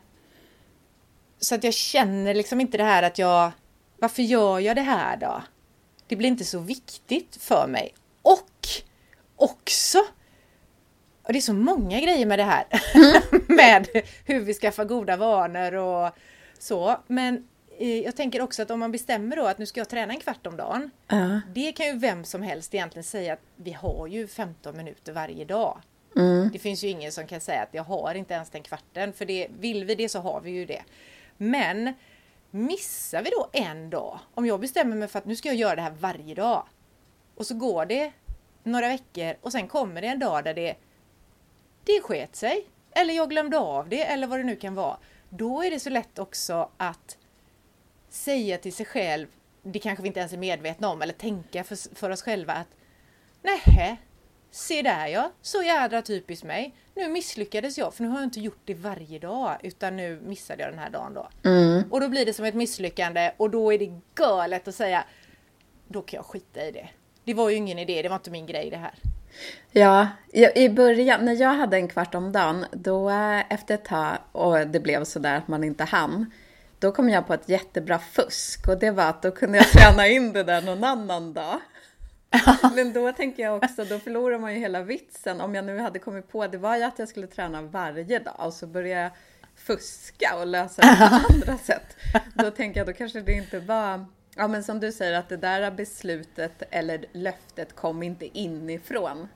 Så 1.39 1.55
att 1.55 1.63
jag 1.63 1.73
känner 1.73 2.33
liksom 2.33 2.61
inte 2.61 2.77
det 2.77 2.83
här 2.83 3.03
att 3.03 3.17
jag, 3.17 3.51
varför 3.97 4.21
gör 4.21 4.59
jag 4.59 4.75
det 4.75 4.81
här 4.81 5.17
då? 5.17 5.41
Det 6.07 6.15
blir 6.15 6.29
inte 6.29 6.45
så 6.45 6.59
viktigt 6.59 7.37
för 7.39 7.67
mig. 7.67 7.93
Och 8.21 8.67
också, 9.35 9.99
och 11.31 11.33
det 11.33 11.39
är 11.39 11.41
så 11.41 11.53
många 11.53 11.99
grejer 11.99 12.25
med 12.25 12.39
det 12.39 12.43
här, 12.43 12.65
med 13.55 13.87
hur 14.25 14.39
vi 14.39 14.53
skaffar 14.53 14.85
goda 14.85 15.17
vanor 15.17 15.73
och 15.73 16.11
så. 16.59 16.97
Men 17.07 17.47
eh, 17.77 17.99
jag 17.99 18.15
tänker 18.15 18.41
också 18.41 18.61
att 18.61 18.71
om 18.71 18.79
man 18.79 18.91
bestämmer 18.91 19.35
då 19.35 19.45
att 19.45 19.57
nu 19.57 19.65
ska 19.65 19.79
jag 19.79 19.89
träna 19.89 20.13
en 20.13 20.19
kvart 20.19 20.47
om 20.47 20.57
dagen. 20.57 20.91
Ja. 21.07 21.41
Det 21.53 21.71
kan 21.71 21.85
ju 21.85 21.97
vem 21.97 22.23
som 22.23 22.41
helst 22.41 22.73
egentligen 22.73 23.03
säga 23.03 23.33
att 23.33 23.39
vi 23.55 23.71
har 23.71 24.07
ju 24.07 24.27
15 24.27 24.77
minuter 24.77 25.13
varje 25.13 25.45
dag. 25.45 25.77
Det 26.53 26.59
finns 26.59 26.83
ju 26.83 26.87
ingen 26.87 27.11
som 27.11 27.27
kan 27.27 27.41
säga 27.41 27.61
att 27.61 27.73
jag 27.73 27.83
har 27.83 28.15
inte 28.15 28.33
ens 28.33 28.49
den 28.49 28.63
kvarten, 28.63 29.13
för 29.13 29.25
det, 29.25 29.47
vill 29.59 29.85
vi 29.85 29.95
det 29.95 30.09
så 30.09 30.19
har 30.19 30.41
vi 30.41 30.51
ju 30.51 30.65
det. 30.65 30.81
Men 31.37 31.93
missar 32.49 33.23
vi 33.23 33.29
då 33.29 33.49
en 33.53 33.89
dag, 33.89 34.19
om 34.33 34.45
jag 34.45 34.59
bestämmer 34.59 34.95
mig 34.95 35.07
för 35.07 35.19
att 35.19 35.25
nu 35.25 35.35
ska 35.35 35.49
jag 35.49 35.57
göra 35.57 35.75
det 35.75 35.81
här 35.81 35.93
varje 35.99 36.35
dag 36.35 36.63
och 37.35 37.45
så 37.45 37.53
går 37.53 37.85
det 37.85 38.11
några 38.63 38.87
veckor 38.87 39.35
och 39.41 39.51
sen 39.51 39.67
kommer 39.67 40.01
det 40.01 40.07
en 40.07 40.19
dag 40.19 40.43
där 40.43 40.53
det, 40.53 40.75
det 41.83 42.01
sket 42.01 42.35
sig, 42.35 42.65
eller 42.91 43.13
jag 43.13 43.29
glömde 43.29 43.57
av 43.57 43.89
det, 43.89 44.03
eller 44.03 44.27
vad 44.27 44.39
det 44.39 44.43
nu 44.43 44.55
kan 44.55 44.75
vara. 44.75 44.97
Då 45.29 45.63
är 45.63 45.71
det 45.71 45.79
så 45.79 45.89
lätt 45.89 46.19
också 46.19 46.69
att 46.77 47.17
säga 48.09 48.57
till 48.57 48.73
sig 48.73 48.85
själv, 48.85 49.27
det 49.63 49.79
kanske 49.79 50.01
vi 50.01 50.07
inte 50.07 50.19
ens 50.19 50.33
är 50.33 50.37
medvetna 50.37 50.89
om, 50.89 51.01
eller 51.01 51.13
tänka 51.13 51.63
för, 51.63 51.95
för 51.95 52.09
oss 52.09 52.21
själva 52.21 52.53
att 52.53 52.67
nähä, 53.41 53.97
se 54.51 54.81
där 54.81 55.07
ja, 55.07 55.31
så 55.41 55.63
jädra 55.63 56.01
typiskt 56.01 56.45
mig. 56.45 56.75
Nu 56.95 57.09
misslyckades 57.09 57.77
jag 57.77 57.93
för 57.93 58.03
nu 58.03 58.09
har 58.09 58.17
jag 58.17 58.25
inte 58.25 58.39
gjort 58.39 58.61
det 58.65 58.73
varje 58.73 59.19
dag 59.19 59.57
utan 59.63 59.97
nu 59.97 60.21
missade 60.23 60.63
jag 60.63 60.71
den 60.71 60.79
här 60.79 60.89
dagen 60.89 61.13
då. 61.13 61.29
Och 61.89 62.01
då 62.01 62.09
blir 62.09 62.25
det 62.25 62.33
som 62.33 62.45
ett 62.45 62.55
misslyckande 62.55 63.31
och 63.37 63.49
då 63.49 63.73
är 63.73 63.79
det 63.79 63.99
galet 64.15 64.67
att 64.67 64.75
säga 64.75 65.03
då 65.87 66.01
kan 66.01 66.17
jag 66.17 66.25
skita 66.25 66.67
i 66.67 66.71
det. 66.71 66.89
Det 67.23 67.33
var 67.33 67.49
ju 67.49 67.55
ingen 67.55 67.79
idé, 67.79 68.01
det 68.01 68.09
var 68.09 68.15
inte 68.15 68.31
min 68.31 68.45
grej 68.45 68.69
det 68.69 68.77
här. 68.77 68.93
Ja, 69.71 70.07
i 70.55 70.69
början 70.69 71.25
när 71.25 71.41
jag 71.41 71.53
hade 71.53 71.77
en 71.77 71.87
kvart 71.87 72.15
om 72.15 72.31
dagen, 72.31 72.65
då 72.71 73.09
eh, 73.09 73.53
efter 73.53 73.75
ett 73.75 73.85
tag 73.85 74.17
och 74.31 74.67
det 74.67 74.79
blev 74.79 75.03
sådär 75.03 75.35
att 75.35 75.47
man 75.47 75.63
inte 75.63 75.83
hann, 75.83 76.31
då 76.79 76.91
kom 76.91 77.09
jag 77.09 77.27
på 77.27 77.33
ett 77.33 77.49
jättebra 77.49 77.99
fusk 77.99 78.67
och 78.67 78.79
det 78.79 78.91
var 78.91 79.03
att 79.03 79.21
då 79.21 79.31
kunde 79.31 79.57
jag 79.57 79.67
träna 79.71 80.07
in 80.07 80.33
det 80.33 80.43
där 80.43 80.61
någon 80.61 80.83
annan 80.83 81.33
dag. 81.33 81.59
Men 82.75 82.93
då 82.93 83.11
tänker 83.11 83.43
jag 83.43 83.57
också, 83.63 83.85
då 83.85 83.99
förlorar 83.99 84.39
man 84.39 84.53
ju 84.53 84.59
hela 84.59 84.81
vitsen. 84.83 85.41
Om 85.41 85.55
jag 85.55 85.65
nu 85.65 85.79
hade 85.79 85.99
kommit 85.99 86.31
på, 86.31 86.47
det 86.47 86.57
var 86.57 86.77
ju 86.77 86.83
att 86.83 86.99
jag 86.99 87.09
skulle 87.09 87.27
träna 87.27 87.61
varje 87.61 88.19
dag 88.19 88.35
och 88.37 88.53
så 88.53 88.67
började 88.67 89.01
jag 89.01 89.11
fuska 89.55 90.35
och 90.39 90.47
lösa 90.47 90.81
det 90.81 91.09
på 91.09 91.33
andra 91.33 91.57
sätt. 91.57 91.97
Då 92.33 92.51
tänker 92.51 92.79
jag, 92.79 92.87
då 92.87 92.93
kanske 92.93 93.21
det 93.21 93.31
inte 93.31 93.59
var, 93.59 94.05
ja 94.35 94.47
men 94.47 94.63
som 94.63 94.79
du 94.79 94.91
säger, 94.91 95.13
att 95.19 95.29
det 95.29 95.37
där 95.37 95.71
beslutet 95.71 96.63
eller 96.69 97.05
löftet 97.11 97.75
kom 97.75 98.03
inte 98.03 98.39
inifrån. 98.39 99.27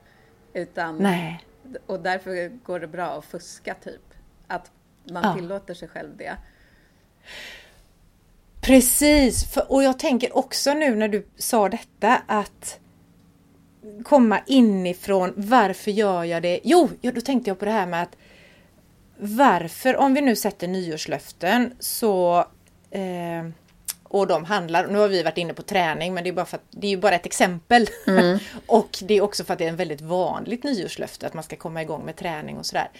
Utan, 0.52 0.96
Nej. 0.98 1.44
och 1.86 2.00
därför 2.00 2.48
går 2.64 2.80
det 2.80 2.86
bra 2.86 3.06
att 3.06 3.24
fuska 3.24 3.74
typ. 3.74 4.02
Att 4.46 4.70
man 5.10 5.22
Ja. 5.24 5.34
tillåter 5.34 5.74
sig 5.74 5.88
själv 5.88 6.16
det. 6.16 6.36
Precis, 8.60 9.52
för, 9.52 9.72
och 9.72 9.82
jag 9.82 9.98
tänker 9.98 10.36
också 10.36 10.74
nu 10.74 10.94
när 10.94 11.08
du 11.08 11.26
sa 11.36 11.68
detta 11.68 12.22
att 12.26 12.80
komma 14.04 14.40
inifrån 14.46 15.32
varför 15.36 15.90
gör 15.90 16.24
jag 16.24 16.42
det? 16.42 16.60
Jo, 16.64 16.88
ja, 17.00 17.12
då 17.12 17.20
tänkte 17.20 17.50
jag 17.50 17.58
på 17.58 17.64
det 17.64 17.70
här 17.70 17.86
med 17.86 18.02
att 18.02 18.16
varför, 19.18 19.96
om 19.96 20.14
vi 20.14 20.20
nu 20.20 20.36
sätter 20.36 20.68
nyårslöften 20.68 21.74
så 21.80 22.38
eh, 22.90 23.48
och 24.08 24.26
de 24.26 24.44
handlar, 24.44 24.86
nu 24.86 24.98
har 24.98 25.08
vi 25.08 25.22
varit 25.22 25.38
inne 25.38 25.54
på 25.54 25.62
träning 25.62 26.14
men 26.14 26.24
det 26.24 26.30
är 26.30 26.32
bara 26.32 26.46
för 26.46 26.56
att 26.56 26.64
det 26.70 26.86
är 26.86 26.90
ju 26.90 26.96
bara 26.96 27.14
ett 27.14 27.26
exempel. 27.26 27.86
Mm. 28.06 28.38
och 28.66 28.98
det 29.02 29.14
är 29.14 29.20
också 29.20 29.44
för 29.44 29.52
att 29.52 29.58
det 29.58 29.64
är 29.64 29.68
en 29.68 29.76
väldigt 29.76 30.00
vanligt 30.00 30.64
nyårslöfte 30.64 31.26
att 31.26 31.34
man 31.34 31.44
ska 31.44 31.56
komma 31.56 31.82
igång 31.82 32.04
med 32.04 32.16
träning 32.16 32.58
och 32.58 32.66
sådär. 32.66 32.90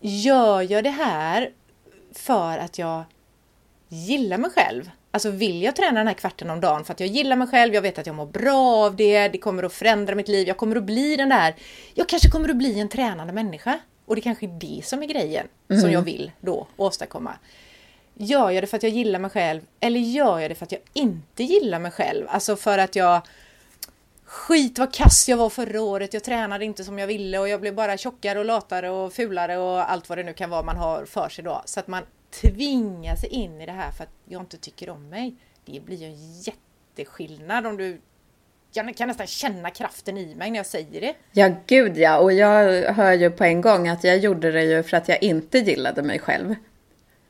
Gör 0.00 0.72
jag 0.72 0.84
det 0.84 0.90
här 0.90 1.50
för 2.12 2.58
att 2.58 2.78
jag 2.78 3.04
gillar 3.88 4.38
mig 4.38 4.50
själv? 4.50 4.90
Alltså 5.10 5.30
vill 5.30 5.62
jag 5.62 5.76
träna 5.76 6.00
den 6.00 6.06
här 6.06 6.14
kvarten 6.14 6.50
om 6.50 6.60
dagen 6.60 6.84
för 6.84 6.92
att 6.92 7.00
jag 7.00 7.08
gillar 7.08 7.36
mig 7.36 7.48
själv, 7.48 7.74
jag 7.74 7.82
vet 7.82 7.98
att 7.98 8.06
jag 8.06 8.16
mår 8.16 8.26
bra 8.26 8.84
av 8.84 8.96
det, 8.96 9.28
det 9.28 9.38
kommer 9.38 9.62
att 9.62 9.72
förändra 9.72 10.14
mitt 10.14 10.28
liv, 10.28 10.48
jag 10.48 10.56
kommer 10.56 10.76
att 10.76 10.84
bli 10.84 11.16
den 11.16 11.28
där, 11.28 11.54
jag 11.94 12.08
kanske 12.08 12.30
kommer 12.30 12.48
att 12.48 12.56
bli 12.56 12.80
en 12.80 12.88
tränande 12.88 13.32
människa. 13.32 13.78
Och 14.06 14.14
det 14.14 14.20
kanske 14.20 14.46
är 14.46 14.58
det 14.60 14.84
som 14.84 15.02
är 15.02 15.06
grejen 15.06 15.46
mm. 15.68 15.82
som 15.82 15.90
jag 15.90 16.02
vill 16.02 16.32
då 16.40 16.66
åstadkomma. 16.76 17.38
Gör 18.18 18.50
jag 18.50 18.62
det 18.62 18.66
för 18.66 18.76
att 18.76 18.82
jag 18.82 18.92
gillar 18.92 19.18
mig 19.18 19.30
själv 19.30 19.60
eller 19.80 20.00
gör 20.00 20.38
jag 20.38 20.50
det 20.50 20.54
för 20.54 20.64
att 20.64 20.72
jag 20.72 20.80
inte 20.92 21.42
gillar 21.42 21.78
mig 21.78 21.90
själv? 21.90 22.26
Alltså 22.28 22.56
för 22.56 22.78
att 22.78 22.96
jag 22.96 23.22
Skit 24.24 24.78
vad 24.78 24.94
kass 24.94 25.28
jag 25.28 25.36
var 25.36 25.50
förra 25.50 25.82
året, 25.82 26.14
jag 26.14 26.24
tränade 26.24 26.64
inte 26.64 26.84
som 26.84 26.98
jag 26.98 27.06
ville 27.06 27.38
och 27.38 27.48
jag 27.48 27.60
blev 27.60 27.74
bara 27.74 27.96
tjockare 27.96 28.38
och 28.38 28.44
latare 28.44 28.90
och 28.90 29.12
fulare 29.12 29.58
och 29.58 29.90
allt 29.90 30.08
vad 30.08 30.18
det 30.18 30.24
nu 30.24 30.32
kan 30.32 30.50
vara 30.50 30.62
man 30.62 30.76
har 30.76 31.04
för 31.04 31.28
sig 31.28 31.44
då. 31.44 31.62
Så 31.64 31.80
att 31.80 31.88
man 31.88 32.02
tvingar 32.30 33.16
sig 33.16 33.28
in 33.28 33.60
i 33.60 33.66
det 33.66 33.72
här 33.72 33.90
för 33.90 34.04
att 34.04 34.10
jag 34.24 34.42
inte 34.42 34.56
tycker 34.56 34.90
om 34.90 35.08
mig. 35.08 35.34
Det 35.64 35.80
blir 35.80 35.96
ju 35.96 36.06
en 36.06 36.40
jätteskillnad 36.40 37.66
om 37.66 37.76
du 37.76 38.00
jag 38.72 38.96
kan 38.96 39.08
nästan 39.08 39.26
känna 39.26 39.70
kraften 39.70 40.18
i 40.18 40.34
mig 40.34 40.50
när 40.50 40.58
jag 40.58 40.66
säger 40.66 41.00
det. 41.00 41.14
Ja, 41.32 41.50
gud 41.66 41.98
ja. 41.98 42.18
Och 42.18 42.32
jag 42.32 42.82
hör 42.92 43.12
ju 43.12 43.30
på 43.30 43.44
en 43.44 43.60
gång 43.60 43.88
att 43.88 44.04
jag 44.04 44.18
gjorde 44.18 44.52
det 44.52 44.62
ju 44.62 44.82
för 44.82 44.96
att 44.96 45.08
jag 45.08 45.22
inte 45.22 45.58
gillade 45.58 46.02
mig 46.02 46.18
själv. 46.18 46.54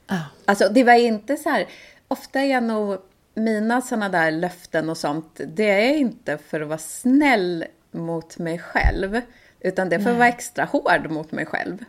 Ah. 0.07 0.23
Alltså, 0.45 0.69
det 0.69 0.85
var 0.85 0.95
inte 0.95 1.37
så 1.37 1.49
här... 1.49 1.67
Ofta 2.09 2.41
är 2.41 2.61
nog 2.61 2.99
mina 3.35 3.83
sådana 3.83 4.09
där 4.09 4.31
löften 4.31 4.91
och 4.91 4.99
sånt, 4.99 5.41
det 5.47 5.71
är 5.71 5.95
inte 5.95 6.39
för 6.39 6.61
att 6.61 6.69
vara 6.69 6.79
snäll 6.79 7.65
mot 7.91 8.39
mig 8.39 8.59
själv, 8.59 9.21
utan 9.61 9.89
det 9.89 9.97
är 9.97 10.01
för 10.01 10.11
att 10.11 10.17
vara 10.17 10.29
extra 10.29 10.65
hård 10.65 11.11
mot 11.11 11.33
mig 11.33 11.47
själv. 11.47 11.85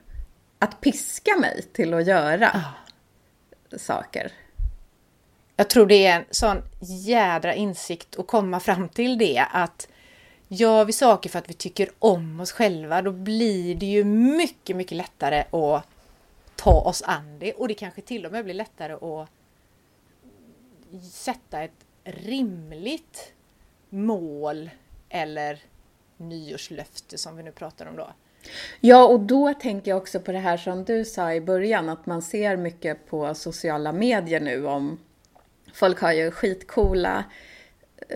Att 0.60 0.82
piska 0.82 1.36
mig 1.36 1.62
till 1.62 1.94
att 1.94 2.08
göra 2.08 2.52
ah. 2.54 3.78
saker. 3.78 4.32
Jag 5.56 5.70
tror 5.70 5.86
det 5.86 6.06
är 6.06 6.16
en 6.16 6.26
sån 6.32 6.62
jädra 6.80 7.54
insikt 7.54 8.20
att 8.20 8.28
komma 8.28 8.60
fram 8.60 8.90
till 8.90 9.18
det 9.18 9.46
att 9.52 9.88
gör 10.48 10.86
vi 10.86 10.94
saker 10.94 11.30
för 11.30 11.40
att 11.40 11.50
vi 11.50 11.54
tycker 11.54 11.90
om 12.00 12.40
oss 12.40 12.52
själva, 12.52 13.02
då 13.02 13.12
blir 13.12 13.76
det 13.76 13.86
ju 13.86 14.04
mycket, 14.04 14.76
mycket 14.76 14.98
lättare 14.98 15.40
att 15.40 15.88
ta 16.58 16.82
oss 16.82 17.02
an 17.06 17.40
det 17.40 17.54
och 17.54 17.68
det 17.68 17.74
kanske 17.74 18.02
till 18.02 18.26
och 18.26 18.32
med 18.32 18.44
blir 18.44 18.54
lättare 18.54 18.94
att 18.94 19.30
sätta 21.12 21.64
ett 21.64 21.86
rimligt 22.04 23.34
mål 23.90 24.70
eller 25.10 25.60
nyårslöfte 26.18 27.18
som 27.18 27.38
vi 27.38 27.44
nu 27.44 27.52
pratar 27.52 27.86
om 27.86 27.96
då. 27.96 28.08
Ja, 28.80 29.08
och 29.08 29.20
då 29.20 29.54
tänker 29.54 29.92
jag 29.92 29.98
också 29.98 30.20
på 30.20 30.32
det 30.32 30.40
här 30.40 30.58
som 30.58 30.84
du 30.84 31.06
sa 31.06 31.34
i 31.34 31.42
början, 31.42 31.90
att 31.90 32.06
man 32.06 32.22
ser 32.22 32.58
mycket 32.58 33.10
på 33.10 33.36
sociala 33.36 33.92
medier 33.92 34.40
nu 34.40 34.68
om 34.68 35.00
folk 35.74 36.00
har 36.00 36.12
ju 36.12 36.32
skitcoola 36.32 37.26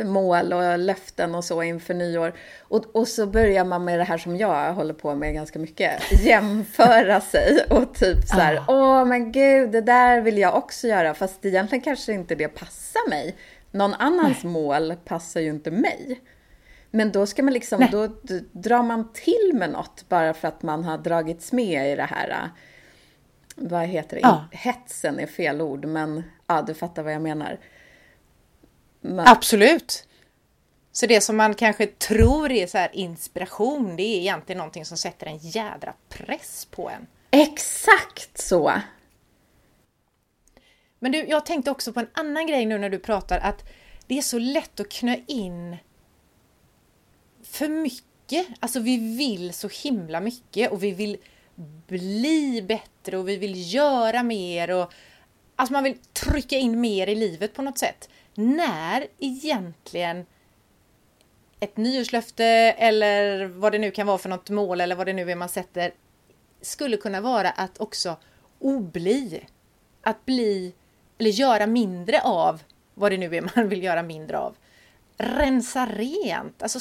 mål 0.04 0.54
och 0.54 0.80
löften 0.80 1.36
och 1.36 1.44
så 1.44 1.64
inför 1.64 1.94
nyår. 1.94 2.34
Och, 2.60 2.96
och 2.96 3.08
så 3.08 3.28
börjar 3.28 3.66
man 3.66 3.86
med 3.86 4.00
det 4.00 4.04
här 4.04 4.18
som 4.18 4.38
jag 4.38 4.74
håller 4.74 4.94
på 4.94 5.16
med 5.16 5.34
ganska 5.34 5.60
mycket. 5.60 6.22
Jämföra 6.24 7.22
sig 7.32 7.66
och 7.70 7.94
typ 7.94 8.28
så 8.28 8.36
här, 8.36 8.64
åh 8.68 8.76
oh. 8.76 9.02
oh, 9.02 9.06
men 9.06 9.32
gud, 9.32 9.72
det 9.72 9.82
där 9.82 10.22
vill 10.22 10.38
jag 10.38 10.56
också 10.56 10.88
göra. 10.88 11.14
Fast 11.14 11.46
egentligen 11.46 11.82
kanske 11.82 12.14
inte 12.14 12.36
det 12.36 12.48
passar 12.48 13.10
mig. 13.10 13.36
Någon 13.72 13.94
annans 13.94 14.44
Nej. 14.44 14.54
mål 14.54 14.96
passar 15.06 15.42
ju 15.42 15.50
inte 15.50 15.72
mig. 15.72 16.22
Men 16.92 17.12
då 17.12 17.26
ska 17.26 17.44
man 17.44 17.54
liksom, 17.54 17.80
Nej. 17.80 17.90
då 17.92 18.08
drar 18.52 18.84
man 18.84 19.14
till 19.14 19.52
med 19.54 19.70
något 19.70 20.06
bara 20.10 20.34
för 20.34 20.48
att 20.48 20.62
man 20.62 20.84
har 20.84 20.98
dragits 20.98 21.52
med 21.52 21.92
i 21.92 21.96
det 21.96 22.04
här. 22.04 22.50
Vad 23.56 23.86
heter 23.86 24.16
det? 24.16 24.22
Ja. 24.22 24.46
Hetsen 24.52 25.20
är 25.20 25.28
fel 25.28 25.62
ord, 25.62 25.86
men 25.86 26.24
ja, 26.48 26.62
du 26.68 26.74
fattar 26.74 27.04
vad 27.04 27.14
jag 27.14 27.22
menar. 27.22 27.60
Men... 29.02 29.28
Absolut! 29.28 30.08
Så 30.92 31.06
det 31.06 31.22
som 31.22 31.38
man 31.38 31.54
kanske 31.54 31.88
tror 31.88 32.52
är 32.52 32.68
så 32.68 32.88
inspiration, 32.94 33.96
det 33.96 34.04
är 34.04 34.20
egentligen 34.20 34.58
någonting 34.58 34.86
som 34.86 34.98
sätter 34.98 35.28
en 35.28 35.38
jädra 35.38 35.94
press 36.10 36.68
på 36.72 36.90
en. 36.90 37.08
Exakt 37.32 38.38
så! 38.38 38.74
Men 41.00 41.12
du, 41.12 41.18
jag 41.18 41.46
tänkte 41.46 41.72
också 41.72 41.94
på 41.94 42.00
en 42.00 42.10
annan 42.14 42.48
grej 42.48 42.66
nu 42.66 42.78
när 42.78 42.90
du 42.90 43.00
pratar, 43.00 43.40
att 43.40 43.64
det 44.08 44.18
är 44.18 44.22
så 44.22 44.40
lätt 44.40 44.80
att 44.80 44.90
knö 44.90 45.16
in 45.28 45.78
för 47.44 47.68
mycket. 47.68 48.48
Alltså 48.60 48.80
vi 48.80 49.18
vill 49.18 49.54
så 49.54 49.70
himla 49.84 50.20
mycket 50.20 50.72
och 50.72 50.84
vi 50.84 50.92
vill 50.92 51.18
bli 51.88 52.62
bättre 52.68 53.18
och 53.18 53.30
vi 53.30 53.38
vill 53.38 53.74
göra 53.74 54.24
mer 54.24 54.72
och 54.72 54.94
alltså 55.56 55.74
man 55.74 55.84
vill 55.84 55.98
trycka 56.14 56.58
in 56.58 56.82
mer 56.82 57.08
i 57.08 57.16
livet 57.16 57.54
på 57.54 57.62
något 57.62 57.78
sätt 57.78 58.10
när 58.36 59.08
egentligen 59.20 60.26
ett 61.60 61.78
nyårslöfte 61.78 62.46
eller 62.78 63.46
vad 63.46 63.72
det 63.72 63.80
nu 63.80 63.92
kan 63.92 64.08
vara 64.08 64.18
för 64.18 64.30
något 64.30 64.50
mål 64.50 64.82
eller 64.82 64.96
vad 64.96 65.08
det 65.08 65.14
nu 65.14 65.32
är 65.32 65.36
man 65.36 65.50
sätter 65.50 65.92
skulle 66.62 66.98
kunna 66.98 67.22
vara 67.22 67.50
att 67.50 67.80
också 67.80 68.18
obli. 68.60 69.46
Att 70.02 70.26
bli 70.26 70.74
eller 71.18 71.30
göra 71.30 71.68
mindre 71.68 72.22
av 72.22 72.62
vad 72.94 73.12
det 73.12 73.18
nu 73.18 73.36
är 73.36 73.56
man 73.56 73.70
vill 73.70 73.84
göra 73.84 74.04
mindre 74.04 74.38
av. 74.38 74.56
Rensa 75.18 75.86
rent, 75.86 76.64
alltså 76.64 76.80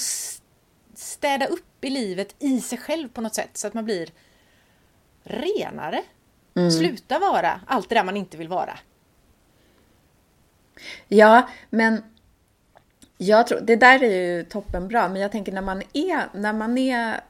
städa 0.94 1.46
upp 1.46 1.84
i 1.84 1.90
livet 1.90 2.34
i 2.38 2.60
sig 2.60 2.78
själv 2.78 3.08
på 3.08 3.20
något 3.20 3.34
sätt 3.34 3.56
så 3.56 3.66
att 3.66 3.74
man 3.74 3.84
blir 3.84 4.10
renare. 5.22 6.02
Mm. 6.56 6.70
Sluta 6.70 7.18
vara 7.18 7.60
allt 7.66 7.88
det 7.88 7.94
där 7.94 8.04
man 8.04 8.16
inte 8.16 8.36
vill 8.36 8.48
vara. 8.48 8.78
Ja, 11.08 11.48
men 11.70 12.02
jag 13.18 13.46
tror, 13.46 13.60
det 13.60 13.76
där 13.76 14.02
är 14.02 14.36
ju 14.36 14.44
toppenbra, 14.44 15.08
men 15.08 15.22
jag 15.22 15.32
tänker 15.32 15.52
när 15.52 15.62
man 15.62 15.82
är, 15.92 16.28
när 16.32 16.52
man 16.52 16.78
är 16.78 17.20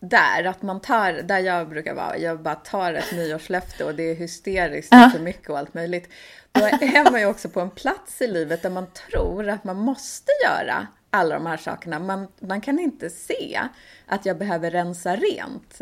där, 0.00 0.44
att 0.44 0.62
man 0.62 0.80
tar, 0.80 1.12
där 1.12 1.38
jag 1.38 1.68
brukar 1.68 1.94
vara, 1.94 2.18
jag 2.18 2.40
bara 2.40 2.54
tar 2.54 2.94
ett 2.94 3.12
nyårslöfte 3.12 3.84
och 3.84 3.94
det 3.94 4.02
är 4.02 4.14
hysteriskt 4.14 4.94
uh. 4.94 5.10
för 5.10 5.18
mycket 5.18 5.50
och 5.50 5.58
allt 5.58 5.74
möjligt. 5.74 6.08
Då 6.52 6.64
är 6.64 7.10
man 7.10 7.20
ju 7.20 7.26
också 7.26 7.48
på 7.48 7.60
en 7.60 7.70
plats 7.70 8.22
i 8.22 8.26
livet 8.26 8.62
där 8.62 8.70
man 8.70 8.86
tror 8.86 9.48
att 9.48 9.64
man 9.64 9.76
måste 9.76 10.32
göra 10.44 10.86
alla 11.10 11.34
de 11.34 11.46
här 11.46 11.56
sakerna. 11.56 11.98
Man, 11.98 12.28
man 12.40 12.60
kan 12.60 12.78
inte 12.78 13.10
se 13.10 13.60
att 14.06 14.26
jag 14.26 14.38
behöver 14.38 14.70
rensa 14.70 15.16
rent 15.16 15.80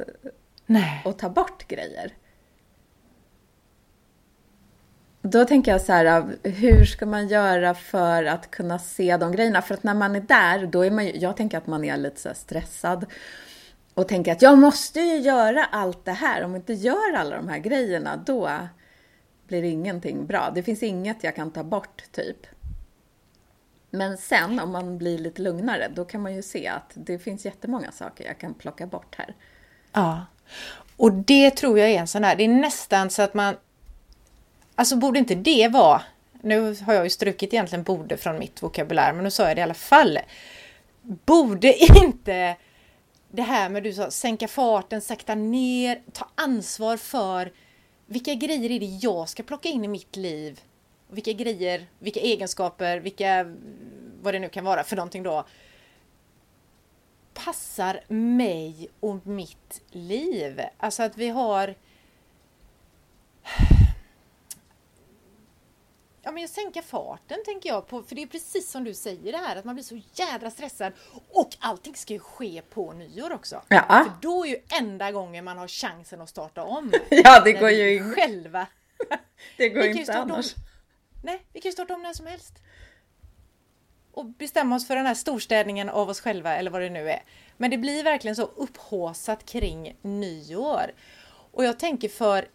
Nej. 0.67 1.03
och 1.05 1.19
ta 1.19 1.29
bort 1.29 1.69
grejer. 1.69 2.13
Då 5.31 5.45
tänker 5.45 5.73
jag 5.73 5.81
så 5.81 5.93
här, 5.93 6.37
hur 6.43 6.85
ska 6.85 7.07
man 7.07 7.29
göra 7.29 7.75
för 7.75 8.25
att 8.25 8.51
kunna 8.51 8.79
se 8.79 9.17
de 9.17 9.33
grejerna? 9.33 9.63
För 9.63 9.75
att 9.75 9.83
när 9.83 9.95
man 9.95 10.17
är 10.17 10.21
där, 10.21 10.67
då 10.67 10.83
är 10.85 10.91
man 10.91 11.07
ju, 11.07 11.17
jag 11.17 11.37
tänker 11.37 11.59
att 11.59 11.67
man 11.67 11.85
är 11.85 11.97
lite 11.97 12.21
så 12.21 12.35
stressad 12.35 13.07
och 13.95 14.09
tänker 14.09 14.33
att 14.33 14.43
jag 14.43 14.59
måste 14.59 15.01
ju 15.01 15.17
göra 15.17 15.65
allt 15.65 16.05
det 16.05 16.13
här. 16.13 16.45
Om 16.45 16.51
jag 16.51 16.59
inte 16.59 16.73
gör 16.73 17.15
alla 17.17 17.37
de 17.37 17.49
här 17.49 17.59
grejerna, 17.59 18.17
då 18.27 18.51
blir 19.49 19.63
ingenting 19.63 20.27
bra. 20.27 20.51
Det 20.55 20.63
finns 20.63 20.83
inget 20.83 21.25
jag 21.25 21.37
kan 21.37 21.51
ta 21.51 21.65
bort, 21.65 22.03
typ. 22.13 22.47
Men 23.91 24.19
sen 24.19 24.61
om 24.61 24.73
man 24.73 24.99
blir 24.99 25.19
lite 25.19 25.43
lugnare, 25.43 25.89
då 25.95 26.05
kan 26.05 26.23
man 26.23 26.35
ju 26.35 26.43
se 26.43 26.69
att 26.69 26.91
det 26.95 27.19
finns 27.19 27.45
jättemånga 27.45 27.93
saker 27.93 28.25
jag 28.25 28.39
kan 28.39 28.55
plocka 28.55 28.87
bort 28.87 29.15
här. 29.19 29.35
Ja, 29.93 30.27
och 30.97 31.13
det 31.13 31.51
tror 31.51 31.79
jag 31.79 31.91
är 31.91 32.01
en 32.01 32.07
sån 32.07 32.25
här, 32.25 32.37
det 32.37 32.45
är 32.45 32.49
nästan 32.49 33.11
så 33.11 33.23
att 33.23 33.35
man 33.35 33.55
Alltså 34.79 34.97
borde 34.97 35.19
inte 35.19 35.35
det 35.35 35.69
vara, 35.69 36.03
nu 36.43 36.77
har 36.83 36.95
jag 36.95 37.05
ju 37.05 37.11
strukit 37.11 37.53
egentligen 37.53 37.83
borde 37.83 38.17
från 38.17 38.39
mitt 38.39 38.63
vokabulär, 38.63 39.13
men 39.13 39.25
nu 39.25 39.31
sa 39.31 39.49
jag 39.49 39.57
det 39.57 39.61
i 39.61 39.63
alla 39.63 39.75
fall. 39.75 40.19
Borde 41.03 41.75
inte 42.05 42.57
det 43.31 43.43
här 43.43 43.69
med 43.69 43.83
du 43.83 43.93
sa 43.93 44.11
sänka 44.11 44.49
farten, 44.49 45.01
sakta 45.01 45.35
ner, 45.35 46.01
ta 46.13 46.29
ansvar 46.35 46.97
för 46.97 47.53
vilka 48.07 48.35
grejer 48.35 48.71
är 48.71 48.81
det 48.81 48.99
jag 49.03 49.29
ska 49.29 49.43
plocka 49.43 49.69
in 49.69 49.85
i 49.85 49.89
mitt 49.89 50.17
liv? 50.17 50.61
Vilka 51.09 51.33
grejer, 51.33 51.87
vilka 51.99 52.21
egenskaper, 52.21 52.99
vilka, 52.99 53.55
vad 54.23 54.35
det 54.35 54.39
nu 54.39 54.49
kan 54.49 54.65
vara 54.65 54.85
för 54.85 54.97
någonting 54.97 55.23
då, 55.23 55.45
passar 57.35 58.01
mig 58.09 58.89
och 59.01 59.27
mitt 59.27 59.83
liv. 59.91 60.61
Alltså 60.79 61.03
att 61.03 61.17
vi 61.17 61.29
har 61.29 61.75
ja, 66.23 66.33
men 66.33 66.49
sänka 66.49 66.83
farten 66.83 67.39
tänker 67.45 67.69
jag 67.69 67.87
på. 67.87 68.03
För 68.03 68.15
det 68.15 68.23
är 68.23 68.27
precis 68.27 68.71
som 68.71 68.85
du 68.85 68.95
säger 68.95 69.33
det 69.33 69.39
här 69.39 69.57
att 69.57 69.65
man 69.65 69.75
blir 69.75 69.85
så 69.85 70.01
jädra 70.15 70.51
stressad. 70.51 70.93
Och 71.29 71.57
allting 71.59 71.95
ska 71.95 72.13
ju 72.13 72.19
ske 72.21 72.63
på 72.71 72.93
nyår 72.93 73.33
också. 73.33 73.63
Ja. 73.69 73.85
För 73.89 74.13
då 74.29 74.45
är 74.45 74.49
ju 74.49 74.57
enda 74.81 75.13
gången 75.13 75.45
man 75.45 75.59
har 75.59 75.69
chansen 75.69 76.21
att 76.21 76.29
starta 76.29 76.63
om. 76.65 76.93
Ja, 77.11 77.41
det 77.45 77.53
går 77.53 77.71
ju 77.71 77.95
inte. 77.97 78.21
själva. 78.21 78.67
Det 79.57 79.69
går 79.69 79.85
inte 79.85 80.05
starta 80.05 80.23
om- 80.23 80.31
annars. 80.31 80.55
Nej, 81.25 81.43
vi 81.53 81.61
kan 81.61 81.69
ju 81.69 81.73
starta 81.73 81.95
om 81.95 82.03
när 82.03 82.13
som 82.13 82.27
helst. 82.27 82.53
Och 84.13 84.25
bestämma 84.25 84.77
oss 84.77 84.87
för 84.87 84.97
den 84.97 85.07
här 85.07 85.15
storstädningen 85.15 85.89
av 85.89 86.09
oss 86.09 86.21
själva 86.21 86.57
eller 86.57 86.71
vad 86.71 86.83
det 86.83 86.91
nu 86.91 87.11
är. 87.11 87.23
Men 87.57 87.71
det 87.71 87.79
blir 87.79 88.05
verkligen 88.05 88.37
så 88.37 88.43
upphåsat 88.43 89.47
kring 89.47 89.97
nyår. 90.03 90.93
Och 91.53 91.65
jag 91.65 91.79
tänker 91.79 92.09
för, 92.09 92.49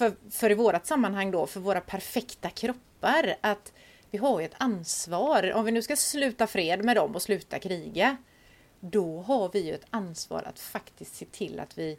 för, 0.00 0.12
för 0.30 0.50
i 0.50 0.54
vårat 0.54 0.86
sammanhang 0.86 1.30
då, 1.30 1.46
för 1.46 1.60
våra 1.60 1.80
perfekta 1.80 2.50
kroppar, 2.50 3.36
att 3.40 3.72
vi 4.10 4.18
har 4.18 4.40
ju 4.40 4.46
ett 4.46 4.54
ansvar. 4.58 5.52
Om 5.52 5.64
vi 5.64 5.72
nu 5.72 5.82
ska 5.82 5.96
sluta 5.96 6.46
fred 6.46 6.84
med 6.84 6.96
dem 6.96 7.14
och 7.14 7.22
sluta 7.22 7.58
kriga, 7.58 8.16
då 8.80 9.20
har 9.20 9.50
vi 9.52 9.60
ju 9.60 9.74
ett 9.74 9.86
ansvar 9.90 10.42
att 10.42 10.60
faktiskt 10.60 11.16
se 11.16 11.24
till 11.24 11.60
att 11.60 11.78
vi 11.78 11.98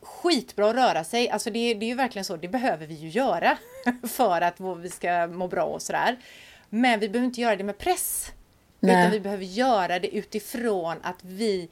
Skitbra 0.01 0.71
att 0.71 0.77
röra 0.77 1.05
sig, 1.05 1.31
alltså 1.31 1.51
det, 1.51 1.75
det 1.75 1.87
är 1.87 1.89
ju 1.89 1.95
verkligen 1.95 2.25
så, 2.25 2.37
det 2.37 2.49
behöver 2.49 2.87
vi 2.87 2.95
ju 2.95 3.09
göra 3.09 3.59
för 4.09 4.41
att 4.41 4.61
vi 4.83 4.91
ska 4.91 5.27
må 5.27 5.49
bra 5.49 5.65
och 5.65 5.83
sådär. 5.83 6.17
Men 6.69 7.01
vi 7.01 7.09
behöver 7.09 7.27
inte 7.27 7.41
göra 7.41 7.57
det 7.57 7.65
med 7.65 7.79
press. 7.79 8.33
Nej. 8.81 9.01
Utan 9.01 9.11
vi 9.11 9.21
behöver 9.21 9.45
göra 9.45 9.99
det 9.99 10.17
utifrån 10.17 10.97
att 11.03 11.19
vi 11.23 11.69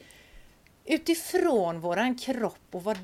utifrån 0.85 1.79
våran 1.79 2.17
kropp 2.17 2.67
och 2.71 2.83
vad 2.83 2.97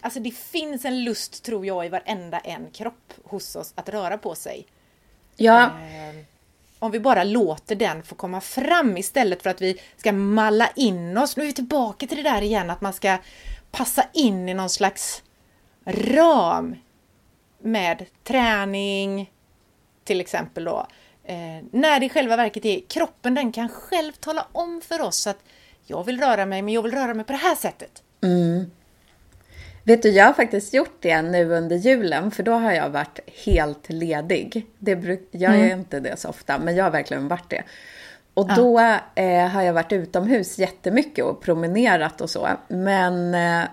Alltså 0.00 0.20
det 0.20 0.30
finns 0.30 0.84
en 0.84 1.04
lust 1.04 1.44
tror 1.44 1.66
jag 1.66 1.86
i 1.86 1.88
varenda 1.88 2.38
en 2.38 2.70
kropp 2.70 3.12
hos 3.24 3.56
oss 3.56 3.72
att 3.76 3.88
röra 3.88 4.18
på 4.18 4.34
sig. 4.34 4.66
ja, 5.36 5.64
Eh, 5.64 6.24
om 6.78 6.90
vi 6.90 7.00
bara 7.00 7.24
låter 7.24 7.74
den 7.74 8.02
få 8.02 8.14
komma 8.14 8.40
fram 8.40 8.96
istället 8.96 9.42
för 9.42 9.50
att 9.50 9.60
vi 9.60 9.80
ska 9.96 10.12
malla 10.12 10.70
in 10.76 11.18
oss. 11.18 11.36
Nu 11.36 11.42
är 11.42 11.46
vi 11.46 11.52
tillbaka 11.52 12.06
till 12.06 12.16
det 12.16 12.30
där 12.30 12.42
igen 12.42 12.70
att 12.70 12.80
man 12.80 12.92
ska 12.92 13.18
passa 13.70 14.04
in 14.12 14.48
i 14.48 14.54
någon 14.54 14.70
slags 14.70 15.22
ram 15.84 16.76
med 17.62 18.06
träning 18.24 19.30
till 20.04 20.20
exempel 20.20 20.64
då. 20.64 20.86
Eh, 21.24 21.64
när 21.70 22.00
det 22.00 22.06
i 22.06 22.08
själva 22.08 22.36
verket 22.36 22.64
är 22.64 22.80
kroppen, 22.88 23.34
den 23.34 23.52
kan 23.52 23.68
själv 23.68 24.12
tala 24.12 24.46
om 24.52 24.80
för 24.80 25.00
oss 25.00 25.26
att 25.26 25.38
jag 25.86 26.04
vill 26.04 26.20
röra 26.20 26.46
mig, 26.46 26.62
men 26.62 26.74
jag 26.74 26.82
vill 26.82 26.92
röra 26.92 27.14
mig 27.14 27.24
på 27.24 27.32
det 27.32 27.38
här 27.38 27.54
sättet. 27.54 28.02
Mm. 28.22 28.70
Vet 29.88 30.02
du, 30.02 30.10
jag 30.10 30.24
har 30.24 30.32
faktiskt 30.32 30.74
gjort 30.74 30.96
det 31.00 31.22
nu 31.22 31.52
under 31.52 31.76
julen, 31.76 32.30
för 32.30 32.42
då 32.42 32.52
har 32.52 32.72
jag 32.72 32.90
varit 32.90 33.20
helt 33.44 33.88
ledig. 33.88 34.66
Det 34.78 34.96
bruk, 34.96 35.28
jag 35.30 35.56
är 35.56 35.74
inte 35.74 36.00
det 36.00 36.16
så 36.16 36.28
ofta, 36.28 36.58
men 36.58 36.76
jag 36.76 36.84
har 36.84 36.90
verkligen 36.90 37.28
varit 37.28 37.50
det. 37.50 37.62
Och 38.34 38.54
då 38.54 38.80
eh, 39.14 39.46
har 39.48 39.62
jag 39.62 39.72
varit 39.72 39.92
utomhus 39.92 40.58
jättemycket 40.58 41.24
och 41.24 41.40
promenerat 41.40 42.20
och 42.20 42.30
så. 42.30 42.48
Men 42.68 43.34
eh, 43.34 43.68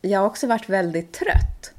jag 0.00 0.20
har 0.20 0.26
också 0.26 0.46
varit 0.46 0.68
väldigt 0.68 1.12
trött. 1.12 1.72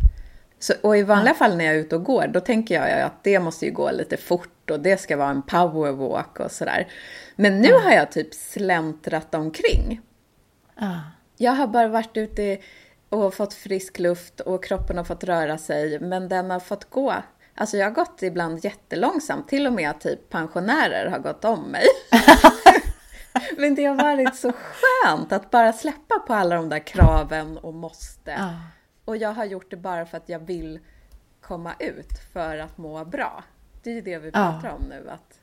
Så, 0.59 0.73
och 0.81 0.97
i 0.97 1.03
vanliga 1.03 1.33
fall 1.33 1.57
när 1.57 1.65
jag 1.65 1.75
är 1.75 1.79
ute 1.79 1.95
och 1.95 2.03
går, 2.03 2.27
då 2.27 2.39
tänker 2.39 2.75
jag 2.75 3.01
att 3.01 3.23
det 3.23 3.39
måste 3.39 3.65
ju 3.65 3.71
gå 3.71 3.91
lite 3.91 4.17
fort 4.17 4.69
och 4.71 4.79
det 4.79 4.97
ska 5.01 5.17
vara 5.17 5.29
en 5.29 5.41
powerwalk 5.41 6.39
och 6.39 6.51
sådär. 6.51 6.87
Men 7.35 7.61
nu 7.61 7.73
har 7.73 7.91
jag 7.91 8.11
typ 8.11 8.33
släntrat 8.33 9.35
omkring. 9.35 10.01
Jag 11.37 11.51
har 11.51 11.67
bara 11.67 11.87
varit 11.87 12.17
ute 12.17 12.57
och 13.13 13.33
fått 13.33 13.53
frisk 13.53 13.99
luft 13.99 14.39
och 14.39 14.63
kroppen 14.63 14.97
har 14.97 15.03
fått 15.03 15.23
röra 15.23 15.57
sig, 15.57 15.99
men 15.99 16.29
den 16.29 16.49
har 16.49 16.59
fått 16.59 16.89
gå. 16.89 17.13
Alltså 17.55 17.77
jag 17.77 17.85
har 17.85 17.91
gått 17.91 18.21
ibland 18.21 18.65
jättelångsamt, 18.65 19.47
till 19.47 19.67
och 19.67 19.73
med 19.73 19.99
typ 19.99 20.29
pensionärer 20.29 21.09
har 21.09 21.19
gått 21.19 21.45
om 21.45 21.61
mig. 21.63 21.85
men 23.57 23.75
det 23.75 23.85
har 23.85 23.95
varit 23.95 24.35
så 24.35 24.51
skönt 24.51 25.31
att 25.31 25.51
bara 25.51 25.73
släppa 25.73 26.19
på 26.19 26.33
alla 26.33 26.55
de 26.55 26.69
där 26.69 26.87
kraven 26.87 27.57
och 27.57 27.73
måste. 27.73 28.31
Ja. 28.31 28.53
Och 29.05 29.17
jag 29.17 29.33
har 29.33 29.45
gjort 29.45 29.71
det 29.71 29.77
bara 29.77 30.05
för 30.05 30.17
att 30.17 30.29
jag 30.29 30.39
vill 30.39 30.79
komma 31.41 31.73
ut 31.79 32.19
för 32.33 32.57
att 32.57 32.77
må 32.77 33.05
bra. 33.05 33.43
Det 33.83 33.89
är 33.89 33.93
ju 33.93 34.01
det 34.01 34.17
vi 34.19 34.31
pratar 34.31 34.69
om 34.69 34.83
nu. 34.89 35.09
Att, 35.09 35.39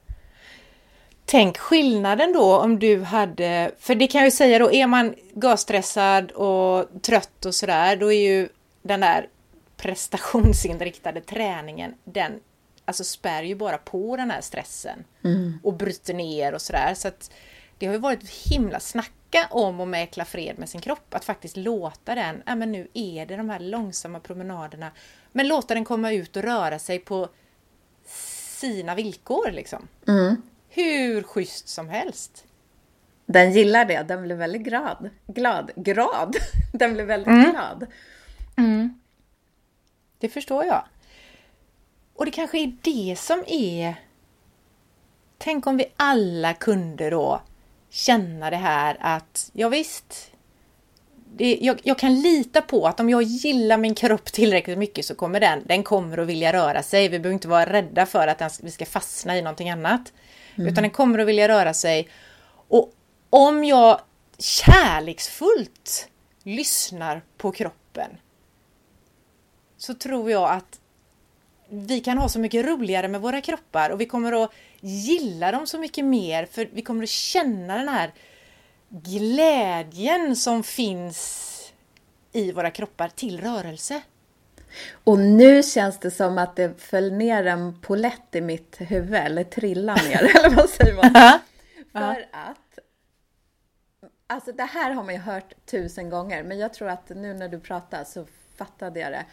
Tänk 1.31 1.59
skillnaden 1.59 2.33
då 2.33 2.57
om 2.57 2.79
du 2.79 3.03
hade, 3.03 3.71
för 3.79 3.95
det 3.95 4.07
kan 4.07 4.19
jag 4.19 4.27
ju 4.27 4.31
säga 4.31 4.59
då, 4.59 4.73
är 4.73 4.87
man 4.87 5.14
gasstressad 5.35 6.31
och 6.33 7.03
trött 7.03 7.47
och 7.47 7.55
sådär, 7.55 7.97
då 7.97 8.12
är 8.12 8.21
ju 8.21 8.49
den 8.83 9.01
där 9.01 9.29
prestationsinriktade 9.77 11.21
träningen, 11.21 11.95
den 12.05 12.40
alltså 12.85 13.05
spär 13.05 13.43
ju 13.43 13.55
bara 13.55 13.79
på 13.79 14.16
den 14.16 14.31
här 14.31 14.40
stressen 14.40 15.05
och 15.62 15.75
bryter 15.75 16.14
ner 16.14 16.55
och 16.55 16.62
sådär. 16.62 16.95
Så 16.95 17.09
att 17.09 17.31
det 17.79 17.87
har 17.87 17.93
ju 17.93 18.01
varit 18.01 18.31
himla 18.31 18.81
snacka 18.81 19.49
om 19.51 19.81
att 19.81 19.88
mäkla 19.88 20.25
fred 20.25 20.59
med 20.59 20.69
sin 20.69 20.81
kropp, 20.81 21.14
att 21.14 21.25
faktiskt 21.25 21.57
låta 21.57 22.14
den, 22.14 22.43
ja 22.47 22.55
men 22.55 22.73
nu 22.73 22.88
är 22.95 23.27
det 23.27 23.37
de 23.37 23.51
här 23.51 23.61
långsamma 23.61 24.21
promenaderna, 24.21 24.90
men 25.33 25.49
låta 25.49 25.75
den 25.75 25.85
komma 25.85 26.12
ut 26.12 26.37
och 26.37 26.43
röra 26.43 26.79
sig 26.79 26.99
på 26.99 27.29
sina 28.61 28.95
villkor 28.95 29.51
liksom. 29.51 29.88
Hur 30.73 31.23
schysst 31.23 31.69
som 31.69 31.89
helst. 31.89 32.45
den 33.27 33.53
gillar 33.53 33.85
det, 33.85 34.03
den 34.03 34.23
blir 34.23 34.37
väldigt 34.37 34.63
glad. 34.63 35.11
Glad? 35.27 35.71
Grad? 35.77 36.37
Den 36.73 36.95
blir 36.95 37.05
väldigt 37.05 37.51
glad. 37.51 37.87
Det 40.19 40.29
förstår 40.29 40.65
jag. 40.65 40.85
Och 42.15 42.25
det 42.25 42.31
kanske 42.31 42.59
är 42.59 42.73
det 42.83 43.19
som 43.19 43.45
är... 43.47 43.95
Tänk 45.39 45.67
om 45.67 45.77
vi 45.77 45.85
alla 45.97 46.55
kunde 46.55 47.11
då 47.11 47.43
känna 47.91 48.51
det 48.51 48.57
här 48.57 48.97
att, 49.01 49.51
ja 49.53 49.69
visst, 49.69 50.33
det, 51.37 51.59
jag, 51.61 51.81
jag 51.83 51.99
kan 51.99 52.21
lita 52.21 52.63
på 52.63 52.87
att 52.87 53.01
om 53.01 53.11
jag 53.11 53.23
gillar 53.23 53.77
min 53.77 53.95
kropp 53.95 54.25
tillräckligt 54.25 54.79
mycket 54.79 55.05
så 55.05 55.15
kommer 55.15 55.41
den, 55.41 55.63
den 55.67 55.83
kommer 55.83 56.19
att 56.19 56.27
vilja 56.27 56.53
röra 56.53 56.83
sig. 56.83 57.09
Vi 57.09 57.19
behöver 57.19 57.35
inte 57.35 57.49
vara 57.49 57.73
rädda 57.73 58.07
för 58.07 58.27
att 58.27 58.39
den, 58.39 58.51
vi 58.63 58.71
ska 58.71 58.87
fastna 58.87 59.39
i 59.39 59.43
någonting 59.43 59.71
annat. 59.71 60.13
Mm. 60.61 60.73
Utan 60.73 60.83
den 60.83 60.90
kommer 60.90 61.18
att 61.18 61.29
vilja 61.29 61.49
röra 61.49 61.75
sig. 61.75 62.09
Och 62.68 62.92
om 63.31 63.64
jag 63.64 64.01
kärleksfullt 64.38 66.09
lyssnar 66.42 67.23
på 67.37 67.53
kroppen 67.53 68.11
så 69.77 69.94
tror 69.94 70.31
jag 70.31 70.51
att 70.51 70.81
vi 71.68 72.01
kan 72.01 72.18
ha 72.18 72.29
så 72.29 72.38
mycket 72.38 72.66
roligare 72.66 73.09
med 73.09 73.20
våra 73.20 73.40
kroppar 73.40 73.90
och 73.90 74.01
vi 74.01 74.07
kommer 74.07 74.44
att 74.44 74.53
gilla 74.81 75.53
dem 75.53 75.66
så 75.66 75.79
mycket 75.79 76.05
mer 76.05 76.46
för 76.46 76.68
vi 76.73 76.83
kommer 76.83 77.03
att 77.03 77.09
känna 77.09 77.77
den 77.77 77.88
här 77.88 78.12
glädjen 78.88 80.37
som 80.37 80.62
finns 80.62 81.46
i 82.33 82.53
våra 82.53 82.70
kroppar 82.70 83.09
till 83.09 83.40
rörelse. 83.40 84.03
Och 85.05 85.19
nu 85.19 85.63
känns 85.63 85.99
det 85.99 86.11
som 86.11 86.39
att 86.39 86.57
det 86.57 86.81
föll 86.81 87.13
ner 87.13 87.47
en 87.47 87.81
polett 87.81 88.35
i 88.35 88.41
mitt 88.41 88.77
huvud, 88.79 89.15
eller 89.15 89.45
trillade 89.45 90.03
ner, 90.09 90.37
eller 90.37 90.57
vad 90.57 90.69
säger 90.69 90.95
man? 90.95 91.13
För 91.93 92.27
att, 92.33 92.79
alltså 94.27 94.53
det 94.53 94.63
här 94.65 94.91
har 94.91 95.03
man 95.05 95.15
ju 95.15 95.21
hört 95.21 95.53
tusen 95.67 96.11
gånger, 96.11 96.43
men 96.43 96.59
jag 96.59 96.75
tror 96.75 96.89
att 96.89 97.09
nu 97.09 97.35
när 97.35 97.49
du 97.49 97.61
pratar 97.61 98.05
så 98.05 98.27
fattade 98.57 99.01
jag 99.01 99.13
det. 99.13 99.25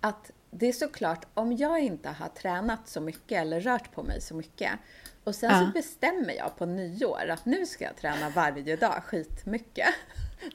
Att 0.00 0.30
det 0.50 0.66
är 0.66 0.72
såklart, 0.72 1.26
om 1.34 1.52
jag 1.56 1.78
inte 1.80 2.08
har 2.08 2.28
tränat 2.28 2.88
så 2.88 3.00
mycket 3.00 3.40
eller 3.40 3.60
rört 3.60 3.92
på 3.92 4.02
mig 4.02 4.20
så 4.20 4.34
mycket 4.34 4.70
och 5.24 5.34
sen 5.34 5.50
så 5.50 5.64
Ja. 5.64 5.70
bestämmer 5.74 6.34
jag 6.34 6.56
på 6.58 6.66
nyår 6.66 7.28
att 7.30 7.44
nu 7.44 7.66
ska 7.66 7.84
jag 7.84 7.96
träna 7.96 8.30
varje 8.30 8.76
dag 8.76 9.02
skitmycket. 9.04 9.88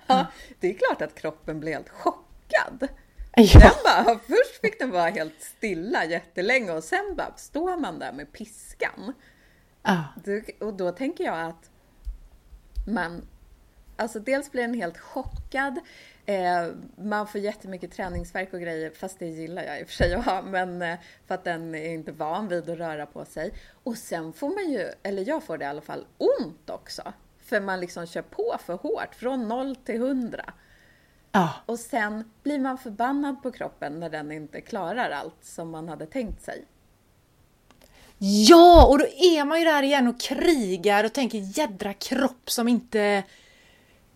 Ja, 0.08 0.26
det 0.60 0.70
är 0.70 0.74
klart 0.74 1.02
att 1.02 1.16
kroppen 1.16 1.60
blir 1.60 1.72
helt 1.74 1.90
chockad. 1.90 2.88
Den 3.36 3.72
bara, 3.84 4.20
först 4.20 4.62
fick 4.62 4.80
den 4.80 4.92
vara 4.92 5.10
helt 5.10 5.42
stilla 5.42 6.06
jättelänge 6.06 6.72
och 6.72 6.84
sen 6.84 7.16
bara 7.18 7.34
står 7.38 7.78
man 7.78 8.00
där 8.00 8.12
med 8.12 8.32
piskan. 8.32 9.14
Ja. 9.84 10.04
Det- 10.24 10.62
Och 10.62 10.74
då 10.74 10.92
tänker 10.92 11.24
jag 11.24 11.42
att 11.46 11.70
man, 12.88 13.28
alltså 13.96 14.20
dels 14.20 14.52
blir 14.52 14.62
den 14.62 14.74
helt 14.74 14.98
chockad, 14.98 15.80
eh, 16.26 16.68
man 16.98 17.28
får 17.28 17.42
jättemycket 17.42 17.92
träningsverk 17.92 18.54
och 18.54 18.62
grejer, 18.62 18.90
fast 18.90 19.20
det 19.20 19.28
gillar 19.28 19.64
jag 19.64 19.80
i 19.80 19.84
och 19.84 19.88
för 19.88 19.94
sig 19.96 20.14
att 20.14 20.26
ha, 20.26 20.42
men 20.42 20.82
eh, 20.82 21.00
för 21.28 21.36
att 21.36 21.44
den 21.44 21.76
är 21.76 21.90
inte 21.94 22.12
van 22.12 22.48
vid 22.48 22.70
att 22.70 22.78
röra 22.78 23.06
på 23.06 23.26
sig. 23.26 23.54
Och 23.84 23.98
sen 23.98 24.34
får 24.34 24.50
man 24.50 24.72
ju, 24.72 24.88
eller 25.04 25.28
jag 25.28 25.44
får 25.44 25.58
det 25.58 25.66
i 25.66 25.68
alla 25.68 25.82
fall, 25.82 26.06
ont 26.18 26.70
också. 26.70 27.14
För 27.40 27.62
man 27.62 27.80
liksom 27.80 28.08
kör 28.08 28.22
på 28.22 28.58
för 28.66 28.74
hårt, 28.74 29.16
från 29.16 29.48
noll 29.48 29.76
till 29.76 30.00
hundra. 30.00 30.54
Ja. 31.32 31.54
Och 31.66 31.80
sen 31.80 32.32
blir 32.44 32.60
man 32.60 32.78
förbannad 32.78 33.44
på 33.44 33.52
kroppen 33.52 34.00
när 34.00 34.10
den 34.10 34.32
inte 34.32 34.62
klarar 34.62 35.12
allt 35.12 35.38
som 35.42 35.70
man 35.70 35.90
hade 35.90 36.06
tänkt 36.06 36.42
sig. 36.42 36.66
Ja, 38.18 38.88
och 38.88 39.00
då 39.00 39.06
är 39.06 39.46
man 39.46 39.60
ju 39.60 39.66
där 39.66 39.84
igen 39.84 40.08
och 40.08 40.20
krigar 40.20 41.04
och 41.04 41.14
tänker 41.14 41.60
jädra 41.60 41.94
kropp 41.94 42.52
som 42.52 42.68
inte 42.68 43.24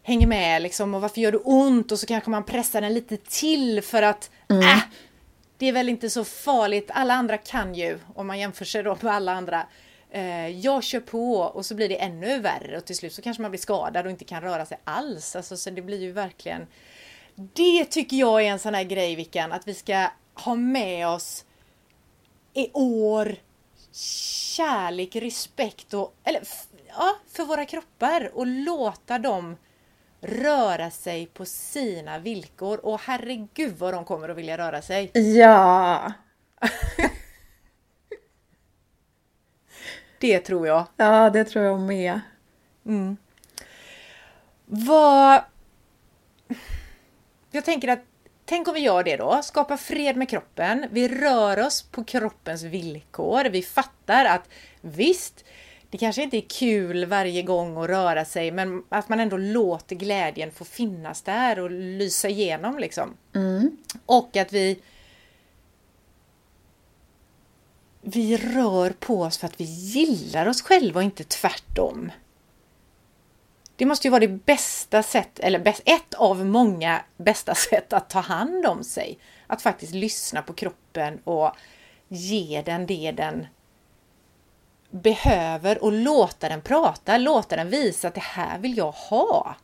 hänger 0.04 0.28
med 0.28 0.62
liksom 0.62 0.94
och 0.94 1.02
varför 1.02 1.22
gör 1.22 1.32
det 1.32 1.38
ont 1.38 1.92
och 1.92 2.00
så 2.00 2.06
kanske 2.06 2.30
man 2.30 2.44
pressar 2.44 2.82
den 2.82 2.94
lite 2.94 3.18
till 3.18 3.82
för 3.82 4.02
att 4.02 4.32
äh, 4.50 4.84
det 5.58 5.66
är 5.66 5.74
väl 5.74 5.90
inte 5.90 6.10
så 6.10 6.24
farligt. 6.24 6.92
Alla 6.94 7.14
andra 7.14 7.38
kan 7.38 7.76
ju, 7.76 8.00
om 8.16 8.28
man 8.28 8.40
jämför 8.40 8.66
sig 8.66 8.84
då 8.84 8.98
med 9.02 9.14
alla 9.14 9.32
andra. 9.32 9.66
Eh, 10.14 10.48
jag 10.48 10.84
kör 10.84 11.00
på 11.00 11.38
och 11.38 11.66
så 11.66 11.76
blir 11.76 11.90
det 11.90 12.02
ännu 12.02 12.40
värre 12.40 12.78
och 12.78 12.86
till 12.86 12.96
slut 12.96 13.14
så 13.14 13.22
kanske 13.22 13.42
man 13.42 13.52
blir 13.52 13.62
skadad 13.62 14.06
och 14.06 14.12
inte 14.12 14.26
kan 14.26 14.42
röra 14.42 14.66
sig 14.66 14.80
alls. 14.84 15.36
Alltså, 15.36 15.58
så 15.58 15.70
det 15.70 15.82
blir 15.82 16.02
ju 16.02 16.12
verkligen... 16.12 16.68
Det 17.36 17.86
tycker 17.86 18.18
jag 18.18 18.42
är 18.42 18.46
en 18.46 18.60
sån 18.60 18.74
här 18.74 18.84
grej, 18.84 19.16
Vickan, 19.16 19.52
att 19.52 19.68
vi 19.68 19.74
ska 19.74 20.08
ha 20.34 20.56
med 20.56 21.08
oss 21.08 21.46
i 22.54 22.72
år 22.74 23.36
kärlek, 24.56 25.16
respekt 25.16 25.94
och, 25.94 26.16
eller, 26.24 26.42
ja, 26.88 27.16
för 27.28 27.46
våra 27.46 27.66
kroppar 27.66 28.32
och 28.34 28.48
låta 28.48 29.20
dem 29.20 29.58
röra 30.22 30.92
sig 30.92 31.26
på 31.26 31.46
sina 31.46 32.20
villkor. 32.20 32.86
Och 32.86 33.00
herregud 33.00 33.76
vad 33.78 33.94
de 33.94 34.06
kommer 34.06 34.30
att 34.30 34.38
vilja 34.38 34.58
röra 34.58 34.82
sig. 34.82 35.12
Ja, 35.14 36.12
Det 40.24 40.40
tror 40.40 40.68
jag. 40.68 40.86
ja 40.98 41.30
det 41.30 41.44
tror 41.44 41.66
jag 41.66 41.80
med. 41.80 42.20
Vad... 44.66 45.42
Jag 47.52 47.66
tänker 47.66 47.88
att, 47.88 48.00
tänk 48.46 48.68
om 48.68 48.74
vi 48.74 48.80
gör 48.80 49.04
det 49.04 49.18
då, 49.18 49.42
skapar 49.44 49.78
fred 49.78 50.18
med 50.18 50.30
kroppen, 50.30 50.86
vi 50.92 51.08
rör 51.08 51.66
oss 51.66 51.82
på 51.82 52.04
kroppens 52.04 52.64
villkor, 52.64 53.46
vi 53.46 53.62
fattar 53.62 54.26
att 54.26 54.50
visst, 54.82 55.46
det 55.90 55.98
kanske 55.98 56.24
inte 56.24 56.38
är 56.38 56.46
kul 56.60 57.06
varje 57.06 57.42
gång 57.42 57.78
att 57.78 57.90
röra 57.90 58.26
sig, 58.26 58.52
men 58.52 58.84
att 58.90 59.10
man 59.10 59.20
ändå 59.20 59.38
låter 59.38 59.96
glädjen 59.96 60.52
få 60.52 60.66
finnas 60.66 61.22
där 61.22 61.60
och 61.60 61.72
lysa 61.72 62.30
igenom 62.30 62.80
liksom. 62.80 63.14
Och 64.06 64.38
att 64.38 64.54
vi 64.54 64.80
vi 68.04 68.38
rör 68.38 68.90
på 68.90 69.22
oss 69.22 69.38
för 69.38 69.48
att 69.48 69.60
vi 69.60 69.64
gillar 69.64 70.46
oss 70.46 70.62
själva 70.62 71.00
och 71.00 71.04
inte 71.04 71.24
tvärtom. 71.24 72.12
Det 73.76 73.86
måste 73.86 74.08
ju 74.08 74.12
vara 74.12 74.20
det 74.20 74.28
bästa 74.28 75.04
sätt, 75.04 75.40
eller 75.40 75.68
ett 75.86 76.14
av 76.14 76.46
många 76.46 77.02
bästa 77.18 77.56
sätt 77.70 77.94
att 77.94 78.10
ta 78.10 78.20
hand 78.20 78.66
om 78.66 78.84
sig. 78.84 79.18
Att 79.48 79.62
faktiskt 79.62 79.94
lyssna 79.94 80.42
på 80.42 80.54
kroppen 80.54 81.20
och 81.24 81.52
ge 82.08 82.64
den 82.66 82.86
det 82.86 83.12
den 83.12 83.48
behöver 84.90 85.84
och 85.84 85.92
låta 85.92 86.50
den 86.50 86.62
prata, 86.62 87.18
låta 87.18 87.56
den 87.56 87.70
visa 87.70 88.08
att 88.08 88.16
det 88.16 88.24
här 88.24 88.60
vill 88.60 88.78
jag 88.78 88.92
ha. 88.92 89.56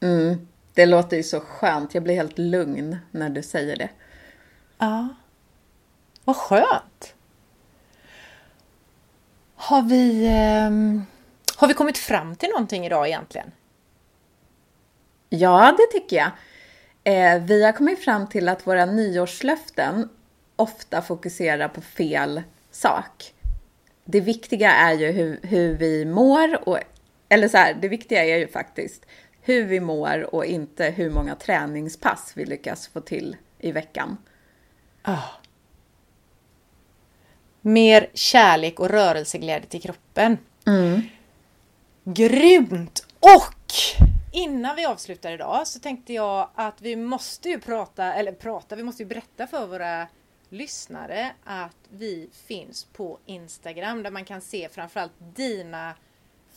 Mm, 0.00 0.48
det 0.74 0.86
låter 0.86 1.16
ju 1.16 1.22
så 1.22 1.40
skönt. 1.40 1.94
Jag 1.94 2.02
blir 2.02 2.14
helt 2.14 2.38
lugn 2.38 2.96
när 3.10 3.30
du 3.30 3.42
säger 3.42 3.76
det. 3.76 3.88
Ja. 4.78 5.08
Vad 6.24 6.36
skönt! 6.36 7.14
Har 9.54 9.82
vi, 9.82 10.26
ehm, 10.26 11.04
har 11.56 11.68
vi 11.68 11.74
kommit 11.74 11.98
fram 11.98 12.36
till 12.36 12.48
någonting 12.48 12.86
idag 12.86 13.08
egentligen? 13.08 13.52
Ja, 15.28 15.74
det 15.78 15.98
tycker 15.98 16.16
jag. 16.16 16.30
Eh, 17.04 17.42
vi 17.42 17.64
har 17.64 17.72
kommit 17.72 18.04
fram 18.04 18.28
till 18.28 18.48
att 18.48 18.66
våra 18.66 18.84
nyårslöften 18.84 20.08
ofta 20.56 21.02
fokuserar 21.02 21.68
på 21.68 21.80
fel 21.80 22.42
sak. 22.70 23.34
Det 24.04 24.20
viktiga 24.20 24.72
är 24.72 24.92
ju 24.92 25.12
hur, 25.12 25.40
hur 25.42 25.74
vi 25.74 26.04
mår, 26.04 26.68
och, 26.68 26.78
eller 27.28 27.48
så 27.48 27.56
här, 27.56 27.74
det 27.74 27.88
viktiga 27.88 28.24
är 28.24 28.36
ju 28.38 28.48
faktiskt 28.48 29.06
hur 29.40 29.64
vi 29.64 29.80
mår 29.80 30.34
och 30.34 30.44
inte 30.44 30.84
hur 30.84 31.10
många 31.10 31.34
träningspass 31.34 32.32
vi 32.34 32.44
lyckas 32.44 32.88
få 32.88 33.00
till 33.00 33.36
i 33.58 33.72
veckan. 33.72 34.16
Mer 37.64 38.10
kärlek 38.14 38.80
och 38.80 38.88
rörelseglädje 38.88 39.68
till 39.68 39.82
kroppen. 39.82 40.38
Grymt! 42.04 43.06
Och 43.20 43.72
innan 44.32 44.76
vi 44.76 44.84
avslutar 44.84 45.32
idag 45.32 45.68
så 45.68 45.80
tänkte 45.80 46.12
jag 46.12 46.48
att 46.54 46.82
vi 46.82 46.96
måste 46.96 47.48
ju 47.48 47.60
prata, 47.60 48.14
eller 48.14 48.32
prata, 48.32 48.76
vi 48.76 48.82
måste 48.82 49.02
ju 49.02 49.08
berätta 49.08 49.46
för 49.46 49.66
våra 49.66 50.06
lyssnare 50.48 51.32
att 51.44 51.76
vi 51.88 52.28
finns 52.46 52.84
på 52.84 53.18
Instagram 53.26 54.02
där 54.02 54.10
man 54.10 54.24
kan 54.24 54.40
se 54.40 54.68
framförallt 54.68 55.12
dina 55.18 55.94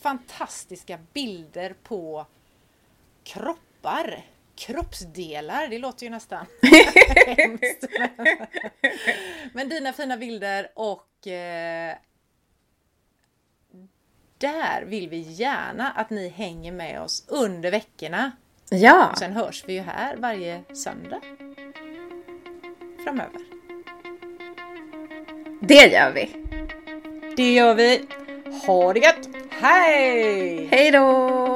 fantastiska 0.00 0.98
bilder 1.12 1.74
på 1.82 2.26
kroppar. 3.24 4.24
Kroppsdelar, 4.56 5.68
det 5.68 5.78
låter 5.78 6.04
ju 6.04 6.10
nästan 6.10 6.46
hemskt. 7.26 7.84
men- 9.52 9.68
dina 9.68 9.92
fina 9.92 10.16
bilder 10.16 10.68
och 10.74 11.26
eh, 11.26 11.94
där 14.38 14.82
vill 14.86 15.08
vi 15.08 15.18
gärna 15.20 15.90
att 15.90 16.10
ni 16.10 16.28
hänger 16.28 16.72
med 16.72 17.00
oss 17.02 17.24
under 17.28 17.70
veckorna. 17.70 18.32
Ja, 18.70 19.14
Sen 19.18 19.32
hörs 19.32 19.64
vi 19.66 19.72
ju 19.72 19.80
här 19.80 20.16
varje 20.16 20.62
söndag 20.74 21.20
framöver. 23.04 23.40
det 25.60 25.86
gör 25.92 26.12
vi. 26.12 26.30
Det 27.36 27.52
gör 27.54 27.74
vi. 27.74 28.06
Ha 28.66 28.92
det 28.92 29.00
gött! 29.00 29.28
Hej! 29.50 30.66
Hej 30.70 30.90
då! 30.90 31.55